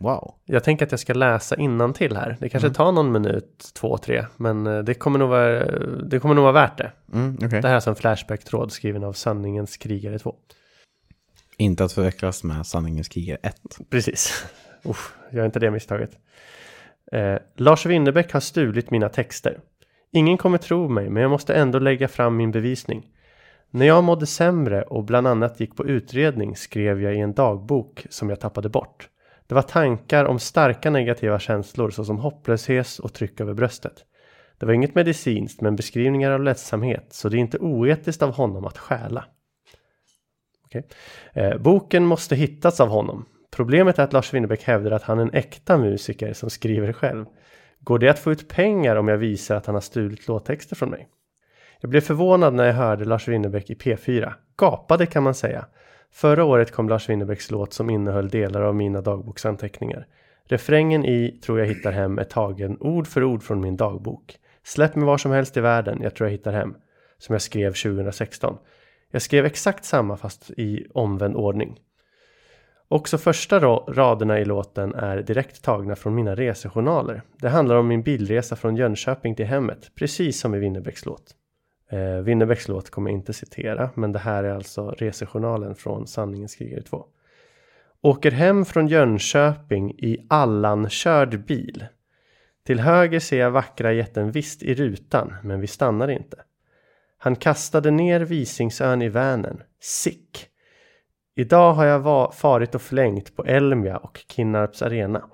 [0.00, 0.34] Wow.
[0.44, 1.56] Jag tänker att jag ska läsa
[1.94, 2.36] till här.
[2.40, 2.74] Det kanske Mm.
[2.74, 4.26] tar någon minut, två, tre.
[4.36, 5.64] Men eh, det kommer nog vara,
[6.04, 6.92] det kommer nog vara värt det.
[7.12, 7.48] Mm, okej.
[7.48, 10.34] Det här är alltså en Flashback-tråd skriven av Sanningens krigare 2.
[11.62, 13.56] Inte att förväxlas med Sanningens krigare 1.
[13.90, 14.46] Precis.
[14.84, 16.18] Uff, gör inte det misstaget.
[17.12, 19.58] Eh, Lars Winnerbäck har stulit mina texter.
[20.12, 23.06] Ingen kommer tro mig, men jag måste ändå lägga fram min bevisning.
[23.70, 28.06] När jag mådde sämre och bland annat gick på utredning skrev jag i en dagbok
[28.10, 29.08] som jag tappade bort.
[29.46, 34.04] Det var tankar om starka negativa känslor såsom hopplöshet och tryck över bröstet.
[34.58, 38.64] Det var inget medicinskt men beskrivningar av ledsamhet så det är inte oetiskt av honom
[38.64, 39.24] att stjäla.
[40.78, 41.42] Okay.
[41.44, 43.24] Eh, boken måste hittats av honom.
[43.50, 47.24] Problemet är att Lars Winnerbäck hävdar att han är en äkta musiker som skriver själv.
[47.80, 50.90] Går det att få ut pengar om jag visar att han har stulit låttexter från
[50.90, 51.08] mig?
[51.80, 54.32] Jag blev förvånad när jag hörde Lars Winnerbäck i P4.
[54.56, 55.66] Gapade kan man säga.
[56.12, 60.06] Förra året kom Lars Winnerbäcks låt som innehöll delar av mina dagboksanteckningar.
[60.44, 64.36] Refrängen i Tror jag hittar hem är tagen ord för ord från min dagbok.
[64.62, 66.74] Släpp mig var som helst i världen, jag tror jag hittar hem.
[67.18, 68.58] Som jag skrev 2016.
[69.14, 71.80] Jag skrev exakt samma fast i omvänd ordning.
[72.88, 77.22] Också första raderna i låten är direkt tagna från mina resejournaler.
[77.38, 81.34] Det handlar om min bilresa från Jönköping till hemmet, precis som i Winnerbäcks låt.
[81.90, 86.54] Eh, Winnerbäcks låt kommer jag inte citera, men det här är alltså resejournalen från Sanningens
[86.54, 87.06] krigare 2.
[88.00, 91.86] Åker hem från Jönköping i Allan-körd bil.
[92.66, 96.36] Till höger ser jag vackra jätten visst i rutan, men vi stannar inte.
[97.24, 99.62] Han kastade ner Visingsön i Vänern.
[99.80, 100.46] Sick!
[101.34, 105.24] Idag har jag va- farit och flängt på Elmia och Kinnarps arena.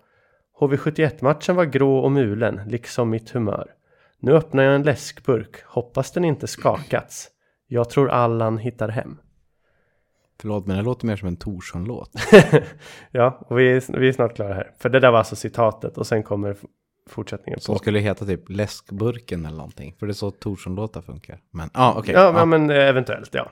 [0.60, 3.70] HV71-matchen var grå och mulen, liksom mitt humör.
[4.20, 7.28] Nu öppnar jag en läskburk, hoppas den inte skakats.
[7.66, 9.18] Jag tror Allan hittar hem.
[10.40, 12.10] Förlåt, men det låter mer som en Torsson-låt.
[13.10, 14.72] Ja, och vi är, vi är snart klara här.
[14.78, 16.56] För det där var alltså citatet och sen kommer
[17.08, 17.78] fortsättningen Som på.
[17.78, 19.94] skulle heta typ Läskburken eller någonting.
[19.98, 21.38] För det är så Torsson-låtar funkar.
[21.50, 22.14] Men ja, okej.
[22.14, 22.44] Ja, Ja.
[22.44, 23.50] men eh, eventuellt, ja.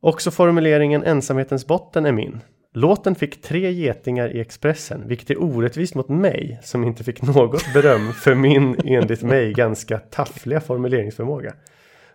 [0.00, 2.40] Också formuleringen ensamhetens botten är min.
[2.74, 7.64] Låten fick tre getingar i Expressen, vilket är orättvist mot mig som inte fick något
[7.74, 11.54] beröm för min, enligt mig, ganska taffliga formuleringsförmåga.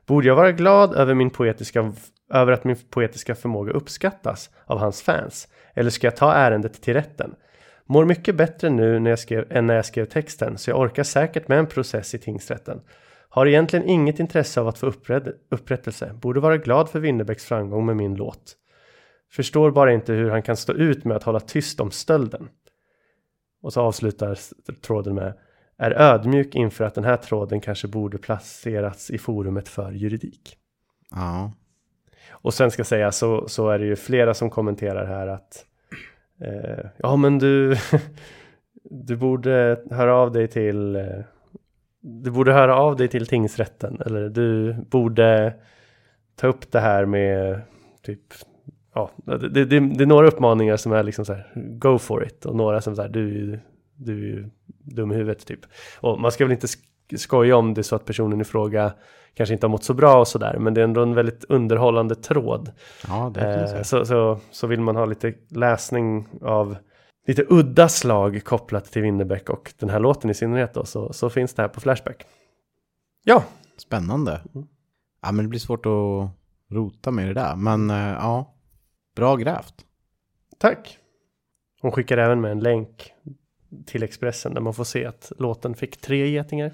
[0.06, 1.94] Borde jag vara glad över, min poetiska,
[2.34, 5.48] över att min poetiska förmåga uppskattas av hans fans?
[5.74, 7.36] Eller ska jag ta ärendet till rätten?
[7.88, 11.04] Mår mycket bättre nu när jag skrev, än när jag skrev texten, så jag orkar
[11.04, 12.82] säkert med en process i tingsrätten.
[13.30, 16.14] Har egentligen inget intresse av att få upprätt, upprättelse.
[16.14, 18.56] Borde vara glad för Winnerbäcks framgång med min låt.
[19.32, 22.50] Förstår bara inte hur han kan stå ut med att hålla tyst om stölden.
[23.62, 24.38] Och så avslutar
[24.82, 25.34] tråden med
[25.78, 30.58] är ödmjuk inför att den här tråden kanske borde placerats i forumet för juridik.
[31.12, 31.52] Ja.
[32.30, 35.66] Och sen ska säga så, så är det ju flera som kommenterar här att
[36.42, 37.76] eh, ja men du
[38.84, 41.20] du borde höra av dig till eh,
[42.02, 45.54] du borde höra av dig till tingsrätten eller du borde
[46.36, 47.62] ta upp det här med
[48.04, 48.34] typ
[48.94, 52.46] ja, det, det, det, är några uppmaningar som är liksom så här go for it
[52.46, 53.60] och några som så här du,
[53.96, 55.60] du är ju dum i huvudet typ.
[56.00, 56.68] Och man ska väl inte
[57.18, 58.94] skoja om det så att personen i fråga
[59.38, 62.16] kanske inte har mått så bra och sådär men det är ändå en väldigt underhållande
[62.16, 62.72] tråd.
[63.08, 63.34] Ja.
[63.38, 66.78] Eh, så, så, så vill man ha lite läsning av
[67.28, 71.30] lite udda slag kopplat till Winnerbäck och den här låten i synnerhet då så, så
[71.30, 72.26] finns det här på Flashback.
[73.24, 73.44] Ja.
[73.78, 74.42] Spännande.
[75.22, 76.30] Ja, men det blir svårt att
[76.72, 77.56] rota med det där.
[77.56, 78.56] Men eh, ja,
[79.16, 79.74] bra grävt.
[80.58, 80.98] Tack.
[81.82, 83.14] Hon skickar även med en länk
[83.86, 86.72] till Expressen där man får se att låten fick tre getingar.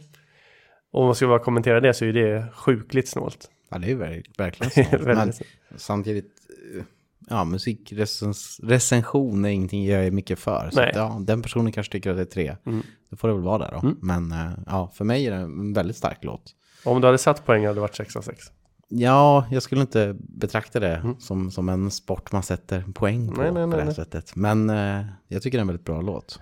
[0.93, 3.49] Om man ska bara kommentera det så är det sjukligt snålt.
[3.69, 5.05] Ja, det är verk verkligen snålt.
[5.05, 5.33] men
[5.75, 6.31] samtidigt,
[6.75, 6.83] eh,
[7.29, 10.69] ja, musikrecension är ingenting jag är mycket för.
[10.73, 12.55] Så att, ja, den personen kanske tycker att det är tre.
[12.65, 12.81] Mm.
[13.09, 13.79] Då får det väl vara där då.
[13.87, 13.97] Mm.
[14.01, 16.43] Men eh, ja, för mig är det en väldigt stark låt.
[16.85, 18.45] Om du hade satt poäng hade det varit 6 av 6.
[18.87, 23.51] Ja, jag skulle inte betrakta det som, som en sport man sätter poäng på Nej,
[23.51, 23.95] nej, på det nej, här nej.
[23.95, 24.35] sättet.
[24.35, 26.39] Men eh, jag tycker det är en väldigt bra låt.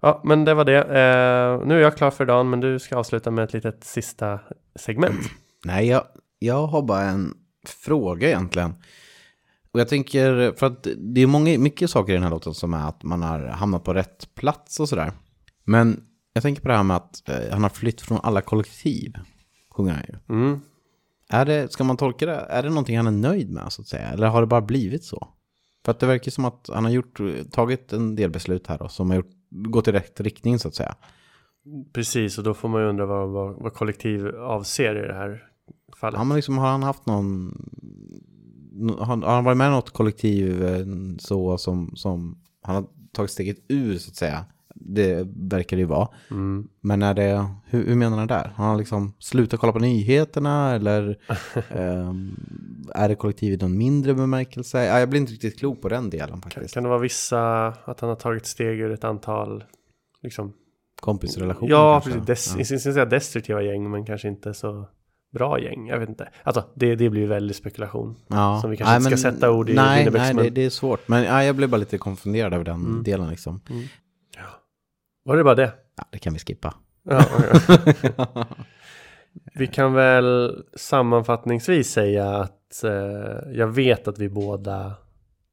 [0.00, 0.78] Ja, men det var det.
[0.78, 4.40] Eh, nu är jag klar för dagen, men du ska avsluta med ett litet sista
[4.74, 5.20] segment.
[5.64, 6.04] Nej, jag,
[6.38, 7.34] jag har bara en
[7.66, 8.74] fråga egentligen.
[9.72, 12.74] Och jag tänker, för att det är många, mycket saker i den här låten som
[12.74, 15.12] är att man har hamnat på rätt plats och sådär.
[15.64, 19.14] Men jag tänker på det här med att eh, han har flytt från alla kollektiv,
[19.70, 20.36] sjunger han ju.
[20.36, 20.60] Mm.
[21.28, 23.88] Är det, ska man tolka det, är det någonting han är nöjd med så att
[23.88, 24.08] säga?
[24.08, 25.28] Eller har det bara blivit så?
[25.84, 27.20] För att det verkar som att han har gjort,
[27.50, 30.74] tagit en del beslut här då, som har gjort, gått i rätt riktning så att
[30.74, 30.94] säga.
[31.92, 35.42] Precis, och då får man ju undra vad, vad, vad kollektiv avser i det här
[35.96, 36.18] fallet.
[36.18, 37.52] Ja, men liksom, har han haft någon...
[38.98, 40.86] Har, har han varit med i något kollektiv eh,
[41.18, 44.44] så som, som han har tagit steget ur så att säga?
[44.80, 46.08] Det verkar det ju vara.
[46.30, 46.68] Mm.
[46.80, 48.52] Men är det, hur, hur menar han där?
[48.54, 51.16] Har han liksom slutat kolla på nyheterna eller
[51.70, 52.36] ehm,
[52.94, 54.84] är det kollektiv i någon mindre bemärkelse?
[54.84, 56.74] Ja, jag blir inte riktigt klok på den delen Kan, faktiskt.
[56.74, 59.64] kan det vara vissa, att han har tagit steg ur ett antal,
[60.22, 60.52] liksom,
[61.00, 62.20] Kompisrelationer ja, kanske?
[62.20, 62.76] precis, des, Ja.
[62.90, 64.88] jag säga destruktiva gäng, men kanske inte så
[65.34, 66.28] bra gäng, jag vet inte.
[66.42, 68.16] Alltså, det, det blir väldigt spekulation.
[68.28, 68.58] Ja.
[68.60, 71.08] Som vi kanske inte ska sätta ord i Nej, nej det, det är svårt.
[71.08, 73.02] Men ja, jag blev bara lite konfunderad över den Mm.
[73.02, 73.60] delen liksom.
[75.30, 75.72] Var det bara det?
[75.96, 76.74] Ja, det kan vi skippa.
[77.02, 78.12] Ja, okej.
[79.54, 84.94] Vi kan väl sammanfattningsvis säga att eh, jag vet att vi båda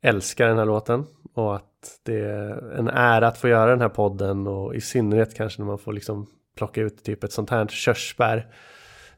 [0.02, 3.90] älskar den här låten och att det är en ära att få göra den här
[3.90, 7.68] podden och i synnerhet kanske när man får liksom plocka ut typ ett sånt här
[7.68, 8.48] körsbär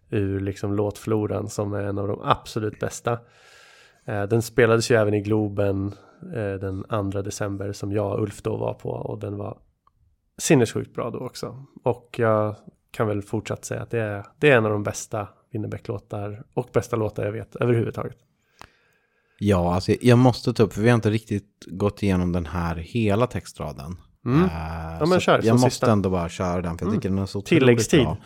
[0.10, 3.20] ur liksom låtfloran som är en av de absolut bästa.
[4.06, 5.94] Eh, den spelades ju även i Globen
[6.36, 9.58] eh, den 2 december som jag och Ulf då var på och den var
[10.40, 11.66] sinnessjukt bra då också.
[11.84, 12.56] Och jag
[12.92, 16.70] kan väl fortsatt säga att det är, det är en av de bästa Winnerbäck-låtar och
[16.74, 18.18] bästa låtar jag vet överhuvudtaget.
[19.40, 22.76] Ja, alltså jag måste ta upp, för vi har inte riktigt gått igenom den här
[22.76, 23.98] hela textraden.
[24.26, 24.44] Mm.
[24.44, 24.50] Eh,
[25.00, 25.92] Ja, men kör, jag måste sista.
[25.92, 27.00] ändå bara köra den, för jag Mm.
[27.02, 28.04] tycker den är så otroligt Tilläggstid.
[28.04, 28.18] bra.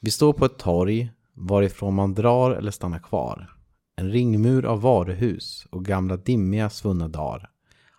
[0.00, 3.50] Vi står på ett torg, varifrån man drar eller stannar kvar.
[3.96, 7.50] En ringmur av varuhus och gamla dimmiga svunna dagar.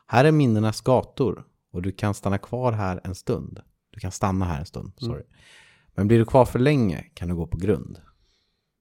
[0.07, 3.59] Här är minnenas gator och du kan stanna kvar här en stund.
[3.93, 5.11] Du kan stanna här en stund, Mm.
[5.13, 5.24] sorry.
[5.95, 7.99] Men blir du kvar för länge kan du gå på grund.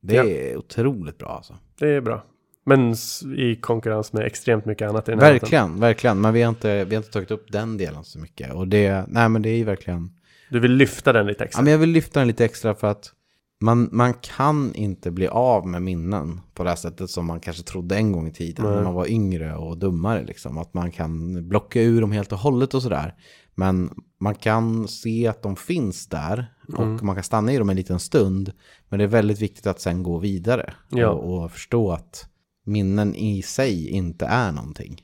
[0.02, 0.24] Det Ja.
[0.24, 1.54] är otroligt bra alltså.
[1.78, 2.24] Det är bra.
[2.64, 2.94] Men
[3.36, 5.40] i konkurrens med extremt mycket annat i den här låten.
[5.42, 6.20] Verkligen, verkligen.
[6.20, 8.52] Men vi har, inte, vi har inte tagit upp den delen så mycket.
[8.52, 10.10] Och det, nej men det är ju verkligen...
[10.50, 11.62] Du vill lyfta den lite Ja, extra.
[11.62, 13.12] men jag vill lyfta den lite extra för att
[13.60, 17.62] man, man kan inte bli av med minnen på det här sättet som man kanske
[17.62, 18.74] trodde en gång i tiden Nej.
[18.74, 20.24] när man var yngre och dummare.
[20.24, 20.58] Liksom.
[20.58, 23.14] Att man kan blocka ur dem helt och hållet och sådär.
[23.54, 23.90] Men
[24.20, 26.98] man kan se att de finns där och Mm.
[27.02, 28.52] man kan stanna i dem en liten stund.
[28.88, 31.08] Men det är väldigt viktigt att sen gå vidare Ja.
[31.08, 32.26] och, och förstå att
[32.64, 35.02] minnen i sig inte är någonting.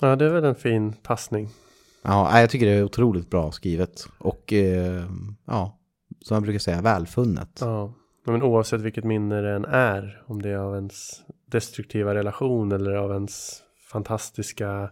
[0.00, 1.48] Ja, det är väl en fin passning.
[2.02, 4.06] Ja, jag tycker det är otroligt bra skrivet.
[4.18, 5.04] Och eh,
[5.46, 5.78] ja,
[6.24, 7.58] som jag brukar säga, välfunnet.
[7.60, 7.92] Ja.
[8.26, 11.20] Men oavsett vilket minne det än är, om det är av ens
[11.50, 13.62] destruktiva relation eller av ens
[13.92, 14.90] fantastiska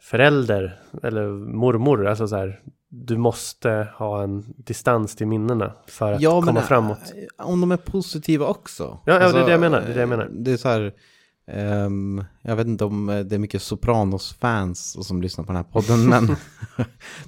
[0.00, 6.20] förälder eller mormor, alltså så här, du måste ha en distans till minnena för att
[6.20, 6.98] Ja, komma men framåt.
[7.38, 8.98] äh, om de är positiva också.
[9.04, 10.28] Ja, ja, det är det jag menar, det är det jag menar.
[10.32, 10.92] Det är så här,
[11.46, 16.08] ehm, jag vet inte om det är mycket Sopranos-fans som lyssnar på den här podden,
[16.08, 16.36] men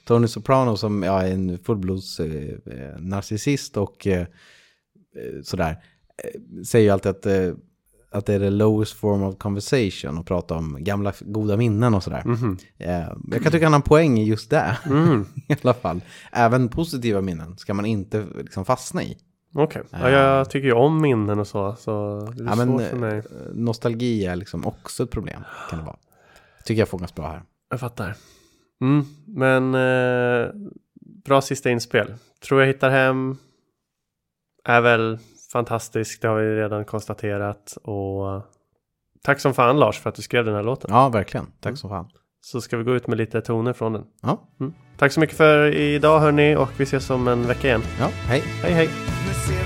[0.05, 2.59] Tony Soprano som ja, är en fullblods eh,
[2.99, 4.27] narcissist och eh, eh,
[5.43, 5.71] sådär,
[6.25, 7.53] eh, säger ju alltid att, eh,
[8.11, 12.03] att det är the lowest form of conversation och prata om gamla goda minnen och
[12.03, 12.23] sådär.
[12.25, 12.59] Mhm.
[12.79, 15.25] Eh, jag kan tycka han har en poäng i just det, Mm.
[15.49, 16.01] i alla fall.
[16.33, 19.19] Även positiva minnen ska man inte liksom fastna i.
[19.59, 22.97] Okej, ja, jag tycker ju om minnen och så, så det är Ja, men, för
[22.97, 23.19] mig.
[23.19, 25.43] eh, nostalgi är liksom också ett problem.
[25.71, 25.97] Kan det vara.
[26.65, 27.43] Tycker jag fångas bra här.
[27.71, 28.15] Jag fattar.
[28.81, 30.51] Mm, men eh,
[31.25, 32.15] bra sista inspel.
[32.49, 33.37] Tror jag hittar hem.
[34.65, 35.19] Är väl
[35.53, 37.79] fantastisk, det har vi redan konstaterat.
[37.83, 38.43] Och
[39.23, 40.91] tack som fan Lars för att du skrev den här låten.
[40.93, 41.47] Ja, verkligen.
[41.47, 41.77] Tack Mm.
[41.77, 42.09] så fan.
[42.41, 44.05] Så ska vi gå ut med lite toner från den.
[44.23, 44.73] Ja, Mm.
[44.99, 47.83] Tack så mycket för idag hörni och vi ses om en vecka igen.
[48.01, 48.41] ja hej.
[48.63, 49.16] Hej hej!
[49.27, 49.66] Nu ser